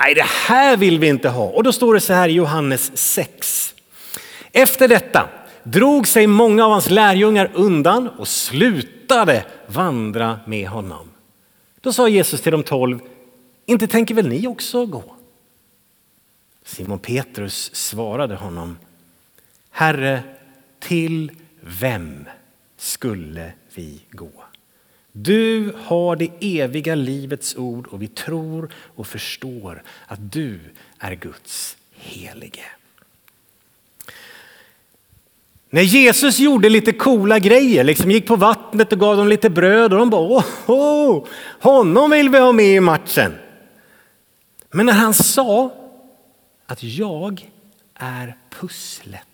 Nej, 0.00 0.14
det 0.14 0.26
här 0.26 0.76
vill 0.76 0.98
vi 0.98 1.06
inte 1.06 1.28
ha. 1.28 1.44
Och 1.44 1.62
då 1.62 1.72
står 1.72 1.94
det 1.94 2.00
så 2.00 2.12
här 2.12 2.28
i 2.28 2.32
Johannes 2.32 2.96
6. 2.98 3.74
Efter 4.52 4.88
detta 4.88 5.28
drog 5.62 6.08
sig 6.08 6.26
många 6.26 6.64
av 6.64 6.70
hans 6.70 6.90
lärjungar 6.90 7.50
undan 7.54 8.08
och 8.08 8.28
slutade 8.28 9.44
vandra 9.66 10.40
med 10.46 10.68
honom. 10.68 11.10
Då 11.80 11.92
sa 11.92 12.08
Jesus 12.08 12.40
till 12.40 12.52
de 12.52 12.62
tolv, 12.62 13.00
inte 13.66 13.86
tänker 13.86 14.14
väl 14.14 14.28
ni 14.28 14.46
också 14.46 14.86
gå? 14.86 15.04
Simon 16.64 16.98
Petrus 16.98 17.74
svarade 17.74 18.34
honom, 18.34 18.78
Herre, 19.70 20.22
till 20.80 21.32
vem 21.60 22.24
skulle 22.76 23.52
vi 23.74 24.00
gå? 24.10 24.30
Du 25.12 25.74
har 25.84 26.16
det 26.16 26.60
eviga 26.60 26.94
livets 26.94 27.56
ord 27.56 27.86
och 27.86 28.02
vi 28.02 28.08
tror 28.08 28.70
och 28.74 29.06
förstår 29.06 29.82
att 30.06 30.32
du 30.32 30.60
är 30.98 31.14
Guds 31.14 31.76
helige. 31.92 32.64
När 35.70 35.82
Jesus 35.82 36.38
gjorde 36.38 36.68
lite 36.68 36.92
coola 36.92 37.38
grejer, 37.38 37.84
liksom 37.84 38.10
gick 38.10 38.26
på 38.26 38.36
vattnet 38.36 38.92
och 38.92 39.00
gav 39.00 39.16
dem 39.16 39.28
lite 39.28 39.50
bröd 39.50 39.92
och 39.92 39.98
de 39.98 40.10
bara 40.10 40.44
åh, 40.66 41.26
honom 41.60 42.10
vill 42.10 42.28
vi 42.28 42.38
ha 42.38 42.52
med 42.52 42.76
i 42.76 42.80
matchen. 42.80 43.34
Men 44.70 44.86
när 44.86 44.92
han 44.92 45.14
sa 45.14 45.74
att 46.66 46.82
jag 46.82 47.50
är 47.94 48.36
pusslet, 48.60 49.26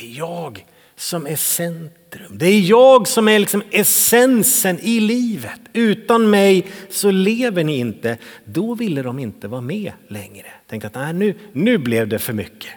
det 0.00 0.06
är 0.06 0.18
jag 0.18 0.64
som 0.96 1.26
är 1.26 1.36
centrum. 1.36 2.38
Det 2.38 2.46
är 2.46 2.60
jag 2.60 3.08
som 3.08 3.28
är 3.28 3.38
liksom 3.38 3.62
essensen 3.70 4.78
i 4.80 5.00
livet. 5.00 5.60
Utan 5.72 6.30
mig 6.30 6.66
så 6.90 7.10
lever 7.10 7.64
ni 7.64 7.78
inte. 7.78 8.18
Då 8.44 8.74
ville 8.74 9.02
de 9.02 9.18
inte 9.18 9.48
vara 9.48 9.60
med 9.60 9.92
längre. 10.08 10.46
Tänk 10.66 10.84
att 10.84 10.94
nej, 10.94 11.12
nu, 11.12 11.34
nu 11.52 11.78
blev 11.78 12.08
det 12.08 12.18
för 12.18 12.32
mycket. 12.32 12.70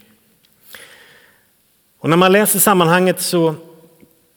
Och 2.00 2.10
när 2.10 2.18
man 2.18 2.32
läser 2.32 2.60
sammanhanget 2.60 3.22
så 3.22 3.56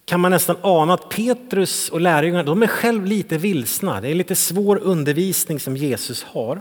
kan 0.05 0.20
man 0.20 0.31
nästan 0.31 0.57
ana 0.62 0.94
att 0.94 1.09
Petrus 1.09 1.88
och 1.88 2.01
lärjungarna 2.01 2.42
de 2.42 2.62
är 2.62 2.66
själv 2.66 3.05
lite 3.05 3.38
vilsna. 3.38 4.01
Det 4.01 4.09
är 4.09 4.14
lite 4.14 4.35
svår 4.35 4.79
undervisning 4.83 5.61
som 5.61 5.77
Jesus 5.77 6.23
har. 6.23 6.61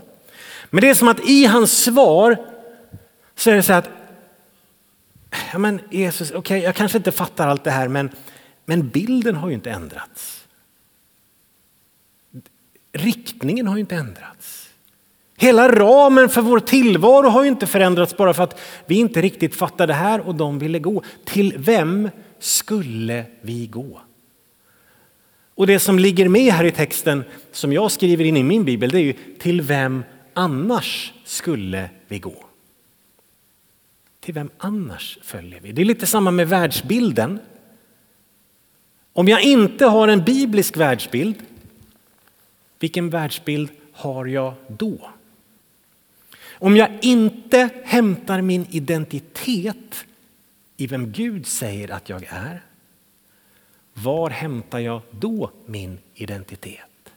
Men 0.70 0.80
det 0.80 0.90
är 0.90 0.94
som 0.94 1.08
att 1.08 1.28
i 1.28 1.46
hans 1.46 1.84
svar 1.84 2.36
så 3.36 3.50
är 3.50 3.54
det 3.54 3.62
så 3.62 3.72
att 3.72 3.88
ja 5.52 5.58
men 5.58 5.80
Jesus, 5.90 6.30
okej 6.30 6.38
okay, 6.38 6.60
jag 6.60 6.74
kanske 6.74 6.98
inte 6.98 7.12
fattar 7.12 7.48
allt 7.48 7.64
det 7.64 7.70
här 7.70 7.88
men, 7.88 8.10
men 8.64 8.88
bilden 8.88 9.36
har 9.36 9.48
ju 9.48 9.54
inte 9.54 9.70
ändrats. 9.70 10.46
Riktningen 12.92 13.66
har 13.66 13.76
ju 13.76 13.80
inte 13.80 13.94
ändrats. 13.94 14.68
Hela 15.36 15.68
ramen 15.68 16.28
för 16.28 16.42
vår 16.42 16.60
tillvaro 16.60 17.28
har 17.28 17.42
ju 17.42 17.48
inte 17.48 17.66
förändrats 17.66 18.16
bara 18.16 18.34
för 18.34 18.42
att 18.42 18.60
vi 18.86 18.94
inte 18.94 19.22
riktigt 19.22 19.54
fattar 19.54 19.86
det 19.86 19.94
här 19.94 20.20
och 20.20 20.34
de 20.34 20.58
ville 20.58 20.78
gå. 20.78 21.02
Till 21.24 21.54
vem 21.58 22.10
skulle 22.38 23.24
vi 23.40 23.66
gå? 23.66 24.00
Och 25.54 25.66
det 25.66 25.78
som 25.78 25.98
ligger 25.98 26.28
med 26.28 26.52
här 26.52 26.64
i 26.64 26.72
texten 26.72 27.24
som 27.52 27.72
jag 27.72 27.90
skriver 27.90 28.24
in 28.24 28.36
i 28.36 28.42
min 28.42 28.64
bibel 28.64 28.90
det 28.90 28.98
är 28.98 29.02
ju 29.02 29.14
till 29.38 29.62
vem 29.62 30.04
annars 30.34 31.12
skulle 31.24 31.90
vi 32.08 32.18
gå? 32.18 32.43
Till 34.24 34.34
vem 34.34 34.50
annars 34.58 35.18
följer 35.22 35.60
vi? 35.60 35.72
Det 35.72 35.82
är 35.82 35.86
lite 35.86 36.06
samma 36.06 36.30
med 36.30 36.48
världsbilden. 36.48 37.38
Om 39.12 39.28
jag 39.28 39.42
inte 39.42 39.86
har 39.86 40.08
en 40.08 40.24
biblisk 40.24 40.76
världsbild, 40.76 41.34
vilken 42.78 43.10
världsbild 43.10 43.70
har 43.92 44.26
jag 44.26 44.54
då? 44.68 45.10
Om 46.52 46.76
jag 46.76 46.90
inte 47.02 47.68
hämtar 47.84 48.40
min 48.40 48.66
identitet 48.70 50.06
i 50.76 50.86
vem 50.86 51.12
Gud 51.12 51.46
säger 51.46 51.90
att 51.90 52.08
jag 52.08 52.24
är, 52.28 52.62
var 53.94 54.30
hämtar 54.30 54.78
jag 54.78 55.02
då 55.10 55.50
min 55.66 55.98
identitet? 56.14 57.12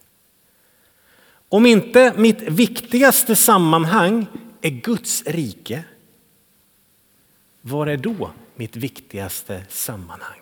Om 1.50 1.66
inte 1.66 2.14
mitt 2.18 2.42
viktigaste 2.42 3.36
sammanhang 3.36 4.26
är 4.62 4.70
Guds 4.70 5.24
rike, 5.26 5.84
var 7.68 7.88
är 7.88 7.98
då 7.98 8.32
mitt 8.56 8.76
viktigaste 8.76 9.62
sammanhang? 9.70 10.40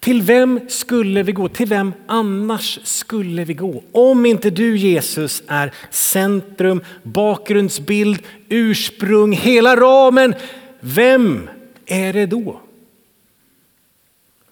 Till 0.00 0.22
vem 0.22 0.60
skulle 0.68 1.22
vi 1.22 1.32
gå? 1.32 1.48
Till 1.48 1.68
vem 1.68 1.92
annars 2.06 2.78
skulle 2.82 3.44
vi 3.44 3.54
gå? 3.54 3.82
Om 3.92 4.26
inte 4.26 4.50
du 4.50 4.76
Jesus 4.76 5.42
är 5.48 5.74
centrum, 5.90 6.80
bakgrundsbild, 7.02 8.22
ursprung, 8.48 9.32
hela 9.32 9.76
ramen. 9.76 10.34
Vem 10.80 11.50
är 11.86 12.12
det 12.12 12.26
då? 12.26 12.60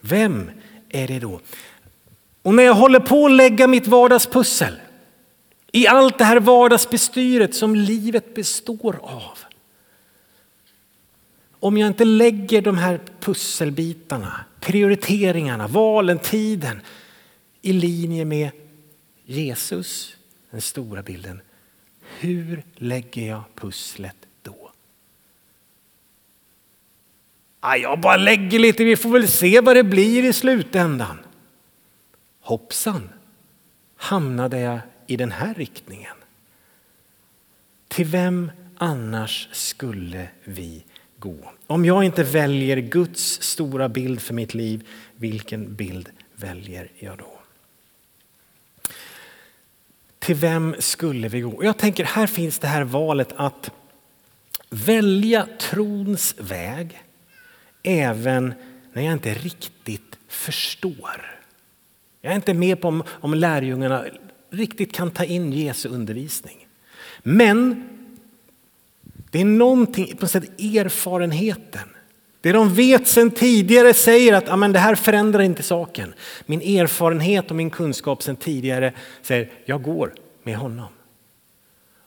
Vem 0.01 0.51
är 0.89 1.09
det 1.09 1.19
då? 1.19 1.41
Och 2.43 2.55
när 2.55 2.63
jag 2.63 2.75
håller 2.75 3.01
på 3.01 3.27
att 3.27 3.33
lägga 3.33 3.67
mitt 3.67 3.87
vardagspussel 3.87 4.75
i 5.73 5.87
allt 5.87 6.19
det 6.19 6.25
här 6.25 6.41
vardagsbestyret 6.41 7.55
som 7.55 7.75
livet 7.75 8.35
består 8.35 8.99
av. 9.03 9.39
Om 11.63 11.77
jag 11.77 11.87
inte 11.87 12.05
lägger 12.05 12.63
de 12.63 12.79
här 12.79 13.01
pusselbitarna, 13.21 14.45
prioriteringarna, 14.61 15.67
valen, 15.67 16.19
tiden 16.19 16.81
i 17.61 17.73
linje 17.73 18.25
med 18.25 18.51
Jesus, 19.25 20.17
den 20.51 20.61
stora 20.61 21.03
bilden. 21.03 21.41
Hur 22.19 22.63
lägger 22.75 23.29
jag 23.29 23.43
pusslet 23.55 24.17
då? 24.43 24.71
Ah, 27.61 27.77
jag 27.77 28.01
bara 28.01 28.17
lägger 28.17 28.59
lite, 28.59 28.85
vi 28.85 28.97
får 28.97 29.11
väl 29.11 29.29
se 29.29 29.61
vad 29.61 29.77
det 29.77 29.85
blir 29.85 30.25
i 30.25 30.33
slutändan. 30.33 31.19
Hoppsan, 32.41 33.09
hamnade 33.97 34.61
jag 34.61 34.79
i 35.07 35.17
den 35.17 35.33
här 35.33 35.55
riktningen. 35.55 36.17
Till 37.89 38.07
vem 38.07 38.51
annars 38.79 39.49
skulle 39.53 40.29
vi 40.45 40.85
gå? 41.23 41.53
Om 41.67 41.85
jag 41.85 42.05
inte 42.05 42.23
väljer 42.23 42.77
Guds 42.77 43.43
stora 43.43 43.89
bild 43.89 44.21
för 44.21 44.35
mitt 44.35 44.55
liv, 44.55 44.89
vilken 45.17 45.75
bild 45.75 46.09
väljer 46.35 46.91
jag 46.99 47.19
då? 47.19 47.39
Till 50.19 50.35
vem 50.35 50.75
skulle 50.79 51.29
vi 51.29 51.41
gå? 51.41 51.65
Jag 51.65 51.79
tänker 51.79 52.05
här 52.05 52.27
finns 52.27 52.59
det 52.59 52.67
här 52.67 52.85
valet 52.85 53.29
att 53.37 53.71
välja 54.71 55.49
trons 55.61 56.35
väg 56.39 57.03
även 57.83 58.55
när 58.93 59.03
jag 59.03 59.13
inte 59.13 59.35
riktigt 59.35 60.19
förstår. 60.29 61.39
Jag 62.21 62.33
är 62.33 62.37
inte 62.37 62.55
med 62.55 62.81
på 62.81 62.89
om, 62.89 63.03
om 63.09 63.35
lärjungarna 63.35 64.05
riktigt 64.51 64.93
kan 64.93 65.11
ta 65.11 65.25
in 65.25 65.53
Jesu 65.53 65.89
undervisning. 65.89 66.67
Men 67.23 67.89
det 69.33 69.41
är 69.41 69.45
någonting, 69.45 70.17
på 70.17 70.27
sätt 70.27 70.61
erfarenheten. 70.61 71.89
Det 72.41 72.53
de 72.53 72.75
vet 72.75 73.09
sedan 73.09 73.31
tidigare 73.31 73.95
säger 73.95 74.33
att 74.33 74.49
amen, 74.49 74.73
det 74.73 74.79
här 74.79 74.95
förändrar 74.95 75.43
inte 75.43 75.63
saken. 75.63 76.15
Min 76.47 76.61
erfarenhet 76.61 77.51
och 77.51 77.57
min 77.57 77.71
kunskap 77.71 78.23
sedan 78.23 78.37
tidigare 78.37 78.93
säger 79.23 79.51
jag 79.65 79.83
går 79.83 80.13
med 80.43 80.57
honom. 80.57 80.89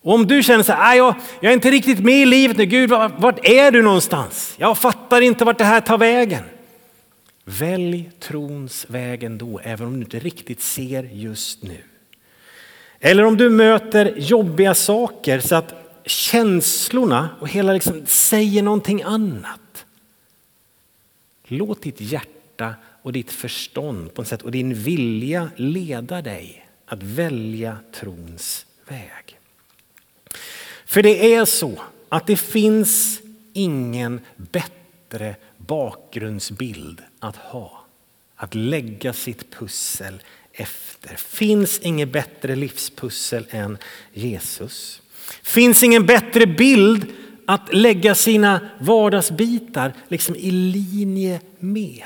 Och 0.01 0.13
om 0.13 0.27
du 0.27 0.43
känner 0.43 0.63
så 0.63 0.73
här, 0.73 0.95
jag, 0.95 1.15
jag 1.39 1.49
är 1.49 1.53
inte 1.53 1.71
riktigt 1.71 1.99
med 1.99 2.21
i 2.21 2.25
livet 2.25 2.57
nu, 2.57 2.65
Gud 2.65 2.89
vart 2.89 3.47
är 3.47 3.71
du 3.71 3.81
någonstans? 3.81 4.55
Jag 4.57 4.77
fattar 4.77 5.21
inte 5.21 5.45
vart 5.45 5.57
det 5.57 5.63
här 5.63 5.81
tar 5.81 5.97
vägen. 5.97 6.43
Välj 7.45 8.11
trons 8.19 8.85
väg 8.89 9.23
ändå, 9.23 9.59
även 9.63 9.87
om 9.87 9.93
du 9.93 9.99
inte 9.99 10.19
riktigt 10.19 10.61
ser 10.61 11.03
just 11.03 11.63
nu. 11.63 11.77
Eller 12.99 13.25
om 13.25 13.37
du 13.37 13.49
möter 13.49 14.13
jobbiga 14.17 14.73
saker 14.73 15.39
så 15.39 15.55
att 15.55 15.84
känslorna 16.05 17.29
och 17.39 17.49
hela 17.49 17.73
liksom 17.73 18.05
säger 18.05 18.63
någonting 18.63 19.03
annat. 19.03 19.85
Låt 21.43 21.81
ditt 21.81 22.01
hjärta 22.01 22.75
och 23.01 23.13
ditt 23.13 23.31
förstånd 23.31 24.13
på 24.13 24.21
något 24.21 24.29
sätt 24.29 24.41
och 24.41 24.51
din 24.51 24.73
vilja 24.73 25.49
leda 25.55 26.21
dig 26.21 26.67
att 26.85 27.03
välja 27.03 27.77
trons 27.93 28.65
väg. 28.87 29.39
För 30.85 31.03
det 31.03 31.33
är 31.33 31.45
så 31.45 31.81
att 32.09 32.27
det 32.27 32.37
finns 32.37 33.21
ingen 33.53 34.21
bättre 34.35 35.35
bakgrundsbild 35.57 37.01
att 37.19 37.35
ha. 37.35 37.85
Att 38.35 38.55
lägga 38.55 39.13
sitt 39.13 39.51
pussel 39.51 40.21
efter. 40.51 41.15
Finns 41.15 41.79
inget 41.79 42.09
bättre 42.09 42.55
livspussel 42.55 43.47
än 43.49 43.77
Jesus. 44.13 45.01
Finns 45.43 45.83
ingen 45.83 46.05
bättre 46.05 46.45
bild 46.45 47.05
att 47.45 47.73
lägga 47.73 48.15
sina 48.15 48.59
vardagsbitar 48.79 49.93
liksom 50.07 50.35
i 50.35 50.51
linje 50.51 51.41
med. 51.59 52.03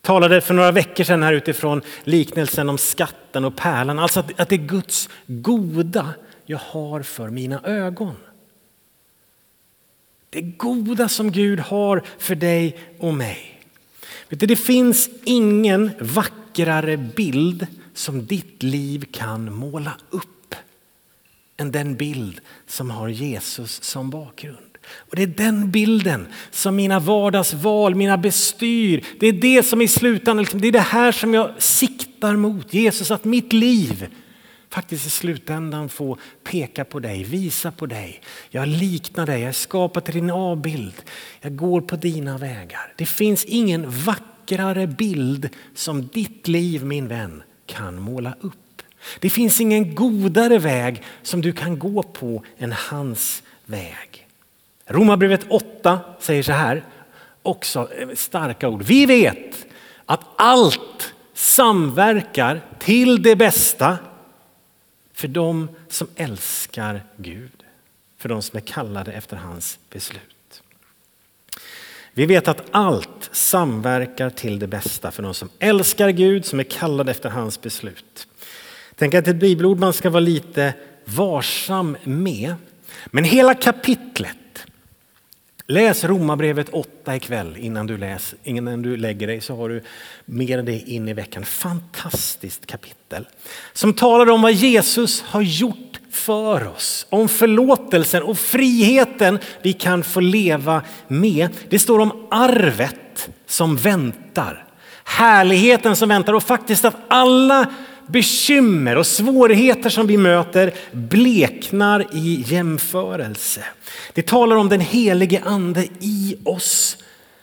Talade 0.00 0.40
för 0.40 0.54
några 0.54 0.72
veckor 0.72 1.04
sedan 1.04 1.22
här 1.22 1.32
utifrån 1.32 1.82
liknelsen 2.04 2.68
om 2.68 2.78
skatten 2.78 3.44
och 3.44 3.56
pärlan. 3.56 3.98
Alltså 3.98 4.20
att, 4.20 4.40
att 4.40 4.48
det 4.48 4.54
är 4.54 4.66
Guds 4.66 5.08
goda 5.26 6.08
jag 6.44 6.58
har 6.58 7.02
för 7.02 7.30
mina 7.30 7.60
ögon. 7.64 8.14
Det 10.30 10.42
goda 10.42 11.08
som 11.08 11.32
Gud 11.32 11.60
har 11.60 12.02
för 12.18 12.34
dig 12.34 12.78
och 12.98 13.14
mig. 13.14 13.60
Vet 14.28 14.40
du, 14.40 14.46
det 14.46 14.56
finns 14.56 15.10
ingen 15.24 15.90
vackrare 16.00 16.96
bild 16.96 17.66
som 17.94 18.26
ditt 18.26 18.62
liv 18.62 19.04
kan 19.12 19.54
måla 19.54 19.92
upp 20.10 20.31
än 21.62 21.72
den 21.72 21.96
bild 21.96 22.40
som 22.66 22.90
har 22.90 23.08
Jesus 23.08 23.82
som 23.82 24.10
bakgrund. 24.10 24.58
Och 24.96 25.16
det 25.16 25.22
är 25.22 25.26
den 25.26 25.70
bilden 25.70 26.26
som 26.50 26.76
mina 26.76 27.00
vardagsval, 27.00 27.94
mina 27.94 28.18
bestyr, 28.18 29.04
det 29.20 29.26
är 29.26 29.32
det 29.32 29.62
som 29.62 29.82
i 29.82 29.88
slutändan, 29.88 30.42
liksom, 30.42 30.60
det 30.60 30.68
är 30.68 30.72
det 30.72 30.80
här 30.80 31.12
som 31.12 31.34
jag 31.34 31.62
siktar 31.62 32.36
mot. 32.36 32.74
Jesus, 32.74 33.10
att 33.10 33.24
mitt 33.24 33.52
liv 33.52 34.06
faktiskt 34.68 35.06
i 35.06 35.10
slutändan 35.10 35.88
få 35.88 36.18
peka 36.44 36.84
på 36.84 37.00
dig, 37.00 37.24
visa 37.24 37.72
på 37.72 37.86
dig. 37.86 38.20
Jag 38.50 38.68
liknar 38.68 39.26
dig, 39.26 39.40
jag 39.40 39.48
är 39.48 39.52
skapad 39.52 40.04
till 40.04 40.14
din 40.14 40.30
avbild. 40.30 40.94
Jag 41.40 41.56
går 41.56 41.80
på 41.80 41.96
dina 41.96 42.38
vägar. 42.38 42.92
Det 42.96 43.06
finns 43.06 43.44
ingen 43.44 43.90
vackrare 43.90 44.86
bild 44.86 45.48
som 45.74 46.06
ditt 46.06 46.48
liv 46.48 46.84
min 46.84 47.08
vän 47.08 47.42
kan 47.66 48.00
måla 48.00 48.34
upp. 48.40 48.71
Det 49.20 49.30
finns 49.30 49.60
ingen 49.60 49.94
godare 49.94 50.58
väg 50.58 51.02
som 51.22 51.40
du 51.40 51.52
kan 51.52 51.78
gå 51.78 52.02
på 52.02 52.44
än 52.58 52.72
hans 52.72 53.42
väg. 53.64 54.26
Romarbrevet 54.86 55.46
8 55.48 56.00
säger 56.20 56.42
så 56.42 56.52
här, 56.52 56.84
också 57.42 57.88
eh, 57.92 58.08
starka 58.14 58.68
ord. 58.68 58.82
Vi 58.82 59.06
vet 59.06 59.66
att 60.06 60.20
allt 60.36 61.14
samverkar 61.34 62.60
till 62.78 63.22
det 63.22 63.36
bästa 63.36 63.98
för 65.12 65.28
dem 65.28 65.68
som 65.88 66.08
älskar 66.16 67.02
Gud, 67.16 67.64
för 68.18 68.28
de 68.28 68.42
som 68.42 68.56
är 68.56 68.60
kallade 68.60 69.12
efter 69.12 69.36
hans 69.36 69.78
beslut. 69.90 70.62
Vi 72.12 72.26
vet 72.26 72.48
att 72.48 72.62
allt 72.70 73.30
samverkar 73.32 74.30
till 74.30 74.58
det 74.58 74.66
bästa 74.66 75.10
för 75.10 75.22
de 75.22 75.34
som 75.34 75.48
älskar 75.58 76.10
Gud, 76.10 76.44
som 76.44 76.60
är 76.60 76.64
kallade 76.64 77.10
efter 77.10 77.28
hans 77.30 77.60
beslut 77.60 78.28
tänker 79.02 79.18
att 79.18 79.28
ett 79.28 79.36
bibelord 79.36 79.78
man 79.78 79.92
ska 79.92 80.10
vara 80.10 80.20
lite 80.20 80.74
varsam 81.04 81.96
med. 82.04 82.54
Men 83.06 83.24
hela 83.24 83.54
kapitlet 83.54 84.66
Läs 85.66 86.04
Romarbrevet 86.04 86.68
8 86.68 87.16
ikväll 87.16 87.56
innan 87.58 87.86
du, 87.86 87.98
läs, 87.98 88.34
innan 88.42 88.82
du 88.82 88.96
lägger 88.96 89.26
dig 89.26 89.40
så 89.40 89.56
har 89.56 89.68
du 89.68 89.82
med 90.24 90.64
dig 90.64 90.84
in 90.86 91.08
i 91.08 91.12
veckan. 91.12 91.44
Fantastiskt 91.44 92.66
kapitel 92.66 93.28
som 93.72 93.92
talar 93.92 94.30
om 94.30 94.42
vad 94.42 94.52
Jesus 94.52 95.22
har 95.22 95.42
gjort 95.42 96.00
för 96.10 96.68
oss. 96.68 97.06
Om 97.10 97.28
förlåtelsen 97.28 98.22
och 98.22 98.38
friheten 98.38 99.38
vi 99.62 99.72
kan 99.72 100.02
få 100.02 100.20
leva 100.20 100.82
med. 101.08 101.48
Det 101.68 101.78
står 101.78 101.98
om 101.98 102.26
arvet 102.30 103.30
som 103.46 103.76
väntar. 103.76 104.64
Härligheten 105.04 105.96
som 105.96 106.08
väntar 106.08 106.32
och 106.32 106.42
faktiskt 106.42 106.84
att 106.84 106.96
alla 107.08 107.66
bekymmer 108.06 108.96
och 108.96 109.06
svårigheter 109.06 109.90
som 109.90 110.06
vi 110.06 110.16
möter 110.16 110.74
bleknar 110.92 112.06
i 112.12 112.44
jämförelse. 112.46 113.64
Det 114.12 114.26
talar 114.26 114.56
om 114.56 114.68
den 114.68 114.80
helige 114.80 115.42
ande 115.44 115.88
i 116.00 116.36
oss 116.44 116.96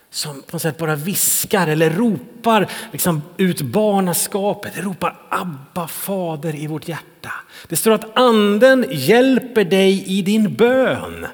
som 0.09 0.41
på 0.41 0.55
något 0.55 0.61
sätt 0.61 0.77
bara 0.77 0.95
viskar 0.95 1.67
eller 1.67 1.89
ropar 1.89 2.71
liksom 2.91 3.21
ut 3.37 3.61
barnaskapet, 3.61 4.75
det 4.75 4.81
ropar 4.81 5.15
Abba 5.29 5.87
fader 5.87 6.55
i 6.55 6.67
vårt 6.67 6.87
hjärta. 6.87 7.31
Det 7.67 7.75
står 7.75 7.91
att 7.91 8.17
anden 8.17 8.85
hjälper 8.91 9.65
dig 9.65 10.03
i 10.07 10.21
din 10.21 10.55
bön, 10.55 11.27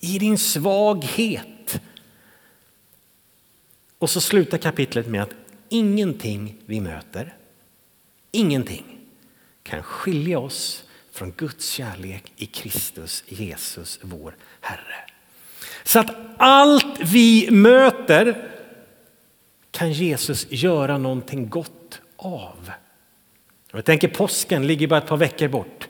i 0.00 0.18
din 0.18 0.38
svaghet. 0.38 1.80
Och 3.98 4.10
så 4.10 4.20
slutar 4.20 4.58
kapitlet 4.58 5.06
med 5.06 5.22
att 5.22 5.34
ingenting 5.68 6.54
vi 6.66 6.80
möter 6.80 7.34
Ingenting 8.32 8.98
kan 9.62 9.82
skilja 9.82 10.38
oss 10.38 10.84
från 11.12 11.32
Guds 11.36 11.70
kärlek 11.70 12.32
i 12.36 12.46
Kristus 12.46 13.24
Jesus, 13.26 13.98
vår 14.02 14.36
Herre. 14.60 15.04
Så 15.84 15.98
att 15.98 16.16
allt 16.36 17.00
vi 17.00 17.50
möter 17.50 18.50
kan 19.70 19.92
Jesus 19.92 20.46
göra 20.50 20.98
någonting 20.98 21.48
gott 21.48 22.00
av. 22.16 22.70
Jag 23.72 23.84
tänker 23.84 24.08
påsken 24.08 24.66
ligger 24.66 24.86
bara 24.86 24.98
ett 24.98 25.06
par 25.06 25.16
veckor 25.16 25.48
bort. 25.48 25.88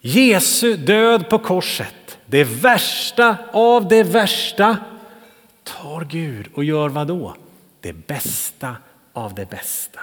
Jesu 0.00 0.76
död 0.76 1.28
på 1.28 1.38
korset, 1.38 2.18
det 2.26 2.44
värsta 2.44 3.36
av 3.52 3.88
det 3.88 4.02
värsta, 4.02 4.76
tar 5.62 6.04
Gud 6.04 6.48
och 6.54 6.64
gör 6.64 6.88
vad 6.88 7.06
då? 7.06 7.36
Det 7.80 7.92
bästa 7.92 8.76
av 9.12 9.34
det 9.34 9.50
bästa. 9.50 10.00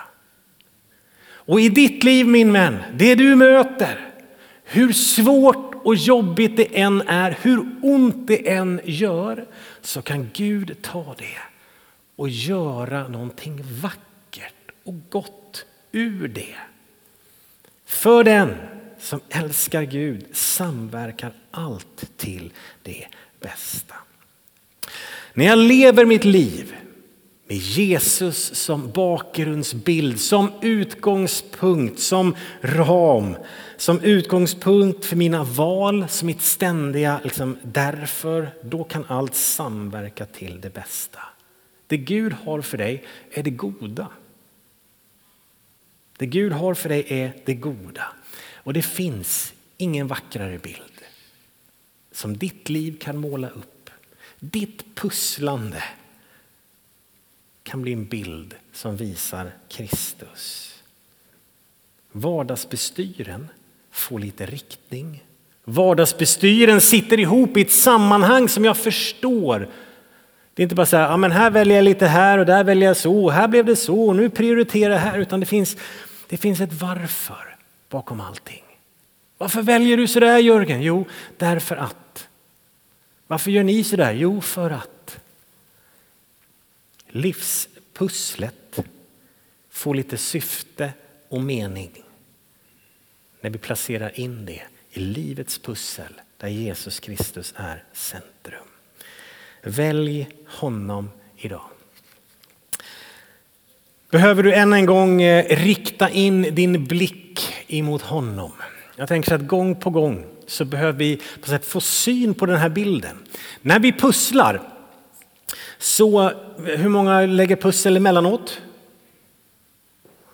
Och 1.47 1.61
i 1.61 1.69
ditt 1.69 2.03
liv 2.03 2.27
min 2.27 2.53
vän, 2.53 2.77
det 2.93 3.15
du 3.15 3.35
möter, 3.35 4.13
hur 4.63 4.93
svårt 4.93 5.75
och 5.83 5.95
jobbigt 5.95 6.57
det 6.57 6.79
än 6.79 7.01
är, 7.01 7.37
hur 7.41 7.65
ont 7.81 8.27
det 8.27 8.49
än 8.49 8.81
gör, 8.83 9.45
så 9.81 10.01
kan 10.01 10.29
Gud 10.33 10.77
ta 10.81 11.15
det 11.17 11.37
och 12.15 12.29
göra 12.29 13.07
någonting 13.07 13.63
vackert 13.81 14.71
och 14.83 14.93
gott 15.09 15.65
ur 15.91 16.27
det. 16.27 16.55
För 17.85 18.23
den 18.23 18.55
som 18.99 19.19
älskar 19.29 19.83
Gud 19.83 20.25
samverkar 20.33 21.31
allt 21.51 22.17
till 22.17 22.53
det 22.83 23.07
bästa. 23.39 23.95
När 25.33 25.45
jag 25.45 25.59
lever 25.59 26.05
mitt 26.05 26.25
liv 26.25 26.75
med 27.47 27.57
Jesus 27.57 28.55
som 28.55 28.91
bakgrundsbild, 28.91 30.19
som 30.19 30.51
utgångspunkt, 30.61 31.99
som 31.99 32.35
ram, 32.61 33.35
som 33.77 33.99
utgångspunkt 34.01 35.05
för 35.05 35.15
mina 35.15 35.43
val, 35.43 36.05
som 36.09 36.25
mitt 36.25 36.41
ständiga 36.41 37.19
liksom, 37.23 37.57
därför, 37.63 38.49
då 38.63 38.83
kan 38.83 39.05
allt 39.07 39.35
samverka 39.35 40.25
till 40.25 40.61
det 40.61 40.73
bästa. 40.73 41.19
Det 41.87 41.97
Gud 41.97 42.33
har 42.33 42.61
för 42.61 42.77
dig 42.77 43.03
är 43.31 43.43
det 43.43 43.49
goda. 43.49 44.07
Det 46.17 46.25
Gud 46.25 46.51
har 46.51 46.73
för 46.73 46.89
dig 46.89 47.05
är 47.07 47.33
det 47.45 47.53
goda. 47.53 48.13
Och 48.53 48.73
det 48.73 48.81
finns 48.81 49.53
ingen 49.77 50.07
vackrare 50.07 50.59
bild 50.59 51.01
som 52.11 52.37
ditt 52.37 52.69
liv 52.69 52.97
kan 52.99 53.17
måla 53.17 53.49
upp. 53.49 53.89
Ditt 54.39 54.95
pusslande 54.95 55.83
kan 57.67 57.81
bli 57.81 57.93
en 57.93 58.05
bild 58.05 58.55
som 58.73 58.97
visar 58.97 59.51
Kristus. 59.69 60.73
Vardagsbestyren 62.11 63.47
får 63.91 64.19
lite 64.19 64.45
riktning. 64.45 65.23
Vardagsbestyren 65.63 66.81
sitter 66.81 67.19
ihop 67.19 67.57
i 67.57 67.61
ett 67.61 67.71
sammanhang 67.71 68.49
som 68.49 68.65
jag 68.65 68.77
förstår. 68.77 69.67
Det 70.53 70.61
är 70.61 70.63
inte 70.63 70.75
bara 70.75 70.85
så 70.85 70.97
här, 70.97 71.09
ja, 71.09 71.17
men 71.17 71.31
här 71.31 71.49
väljer 71.49 71.75
jag 71.77 71.83
lite 71.83 72.07
här 72.07 72.37
och 72.37 72.45
där 72.45 72.63
väljer 72.63 72.89
jag 72.89 72.97
så, 72.97 73.29
här 73.29 73.47
blev 73.47 73.65
det 73.65 73.75
så, 73.75 74.07
och 74.07 74.15
nu 74.15 74.29
prioriterar 74.29 74.93
jag 74.93 74.99
här, 74.99 75.19
utan 75.19 75.39
det 75.39 75.45
finns, 75.45 75.77
det 76.27 76.37
finns 76.37 76.61
ett 76.61 76.73
varför 76.73 77.55
bakom 77.89 78.21
allting. 78.21 78.63
Varför 79.37 79.61
väljer 79.61 79.97
du 79.97 80.07
så 80.07 80.19
där 80.19 80.37
Jörgen? 80.37 80.81
Jo, 80.81 81.05
därför 81.37 81.75
att. 81.75 82.27
Varför 83.27 83.51
gör 83.51 83.63
ni 83.63 83.83
så 83.83 83.95
där? 83.95 84.13
Jo, 84.13 84.41
för 84.41 84.71
att. 84.71 85.19
Livspusslet 87.07 88.79
får 89.69 89.95
lite 89.95 90.17
syfte 90.17 90.93
och 91.29 91.41
mening 91.41 92.03
när 93.41 93.49
vi 93.49 93.57
placerar 93.57 94.19
in 94.19 94.45
det 94.45 94.61
i 94.89 94.99
livets 94.99 95.59
pussel 95.59 96.13
där 96.37 96.47
Jesus 96.47 96.99
Kristus 96.99 97.53
är 97.57 97.83
centrum. 97.93 98.67
Välj 99.63 100.27
honom 100.47 101.09
idag. 101.37 101.61
Behöver 104.11 104.43
du 104.43 104.53
än 104.53 104.73
en 104.73 104.85
gång 104.85 105.21
eh, 105.21 105.57
rikta 105.57 106.09
in 106.09 106.41
din 106.41 106.85
blick 106.85 107.53
emot 107.67 108.01
honom? 108.01 108.51
Jag 108.95 109.07
tänker 109.07 109.35
att 109.35 109.47
gång 109.47 109.75
på 109.75 109.89
gång 109.89 110.25
så 110.47 110.65
behöver 110.65 110.99
vi 110.99 111.21
på 111.41 111.47
sätt 111.47 111.65
få 111.65 111.81
syn 111.81 112.33
på 112.33 112.45
den 112.45 112.57
här 112.57 112.69
bilden. 112.69 113.17
När 113.61 113.79
vi 113.79 113.91
pusslar, 113.91 114.76
så 115.77 116.31
hur 116.57 116.89
många 116.89 117.21
lägger 117.21 117.55
pussel 117.55 117.97
emellanåt? 117.97 118.61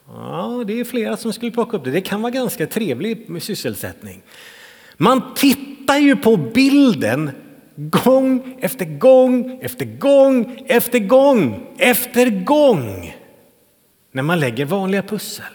Ja, 0.08 0.64
det 0.68 0.80
är 0.80 0.84
flera 0.84 1.18
som 1.18 1.34
skulle 1.34 1.52
plocka 1.52 1.78
upp 1.78 1.84
det. 1.84 1.92
Det 1.92 2.02
kan 2.02 2.22
vara 2.22 2.32
ganska 2.32 2.68
trevlig 2.68 3.44
sysselsättning. 3.44 4.22
Man 4.98 5.34
tittar 5.34 5.98
ju 5.98 6.16
på 6.16 6.38
bilden 6.38 7.32
gång 7.76 8.58
efter 8.60 8.86
gång 8.86 9.60
efter 9.62 9.86
gång 9.86 10.66
efter 10.68 11.00
gång 11.00 11.68
efter 11.78 12.30
gång 12.30 13.16
när 14.12 14.24
man 14.24 14.40
lägger 14.40 14.66
vanliga 14.66 15.04
pussel. 15.04 15.46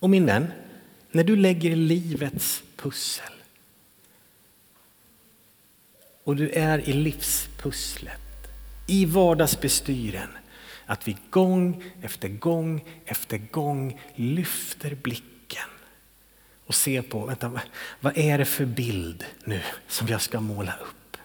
Och 0.00 0.10
min 0.10 0.26
vän, 0.26 0.46
när 1.10 1.24
du 1.24 1.36
lägger 1.36 1.76
livets 1.76 2.62
pussel 2.76 3.33
och 6.24 6.36
du 6.36 6.50
är 6.50 6.88
i 6.88 6.92
livspusslet, 6.92 8.20
i 8.86 9.04
vardagsbestyren, 9.04 10.28
att 10.86 11.08
vi 11.08 11.16
gång 11.30 11.84
efter 12.02 12.28
gång 12.28 12.84
efter 13.06 13.38
gång 13.38 14.00
lyfter 14.14 14.94
blicken 14.94 15.68
och 16.66 16.74
ser 16.74 17.02
på, 17.02 17.26
vänta, 17.26 17.60
vad 18.00 18.18
är 18.18 18.38
det 18.38 18.44
för 18.44 18.64
bild 18.64 19.24
nu 19.44 19.60
som 19.88 20.08
jag 20.08 20.20
ska 20.20 20.40
måla 20.40 20.72
upp? 20.72 21.16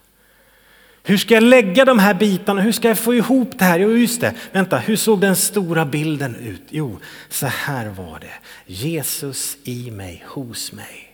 Hur 1.04 1.18
ska 1.18 1.34
jag 1.34 1.44
lägga 1.44 1.86
de 1.86 2.00
här 2.00 2.14
bitarna? 2.14 2.62
Hur 2.62 2.72
ska 2.72 2.88
jag 2.88 3.00
få 3.00 3.16
ihop 3.16 3.60
det 3.60 3.66
här? 3.66 3.80
Jo, 3.80 3.92
just 3.92 4.22
det. 4.22 4.36
Vänta, 4.52 4.78
hur 4.78 4.96
såg 4.96 5.22
den 5.22 5.36
stora 5.36 5.86
bilden 5.86 6.36
ut? 6.36 6.62
Jo, 6.70 7.00
så 7.30 7.46
här 7.46 7.90
var 7.90 8.20
det. 8.20 8.34
Jesus 8.66 9.58
i 9.64 9.92
mig, 9.92 10.24
hos 10.28 10.72
mig. 10.72 11.09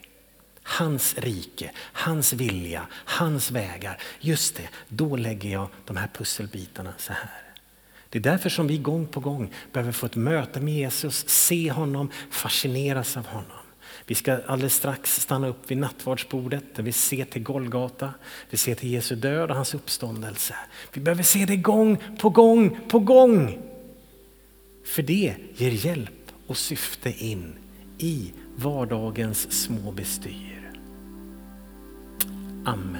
Hans 0.67 1.15
rike, 1.17 1.71
hans 1.77 2.33
vilja, 2.33 2.87
hans 2.91 3.51
vägar. 3.51 4.01
Just 4.19 4.55
det, 4.55 4.69
då 4.87 5.15
lägger 5.15 5.49
jag 5.49 5.67
de 5.85 5.97
här 5.97 6.09
pusselbitarna 6.13 6.93
så 6.97 7.13
här. 7.13 7.41
Det 8.09 8.17
är 8.17 8.23
därför 8.23 8.49
som 8.49 8.67
vi 8.67 8.77
gång 8.77 9.07
på 9.07 9.19
gång 9.19 9.51
behöver 9.71 9.91
få 9.91 10.05
ett 10.05 10.15
möte 10.15 10.61
med 10.61 10.73
Jesus, 10.73 11.29
se 11.29 11.71
honom, 11.71 12.11
fascineras 12.29 13.17
av 13.17 13.27
honom. 13.27 13.57
Vi 14.05 14.15
ska 14.15 14.39
alldeles 14.47 14.75
strax 14.75 15.21
stanna 15.21 15.47
upp 15.47 15.71
vid 15.71 15.77
nattvardsbordet 15.77 16.63
där 16.75 16.83
vi 16.83 16.91
ser 16.91 17.25
till 17.25 17.43
Golgata, 17.43 18.13
vi 18.49 18.57
ser 18.57 18.75
till 18.75 18.91
Jesu 18.91 19.15
död 19.15 19.49
och 19.49 19.55
hans 19.55 19.73
uppståndelse. 19.73 20.55
Vi 20.93 21.01
behöver 21.01 21.23
se 21.23 21.45
det 21.45 21.55
gång 21.55 21.97
på 22.19 22.29
gång 22.29 22.79
på 22.87 22.99
gång. 22.99 23.59
För 24.85 25.01
det 25.01 25.35
ger 25.55 25.71
hjälp 25.71 26.31
och 26.47 26.57
syfte 26.57 27.25
in 27.25 27.53
i 27.97 28.33
vardagens 28.55 29.63
små 29.63 29.91
bestyr. 29.91 30.54
Amen. 32.67 32.95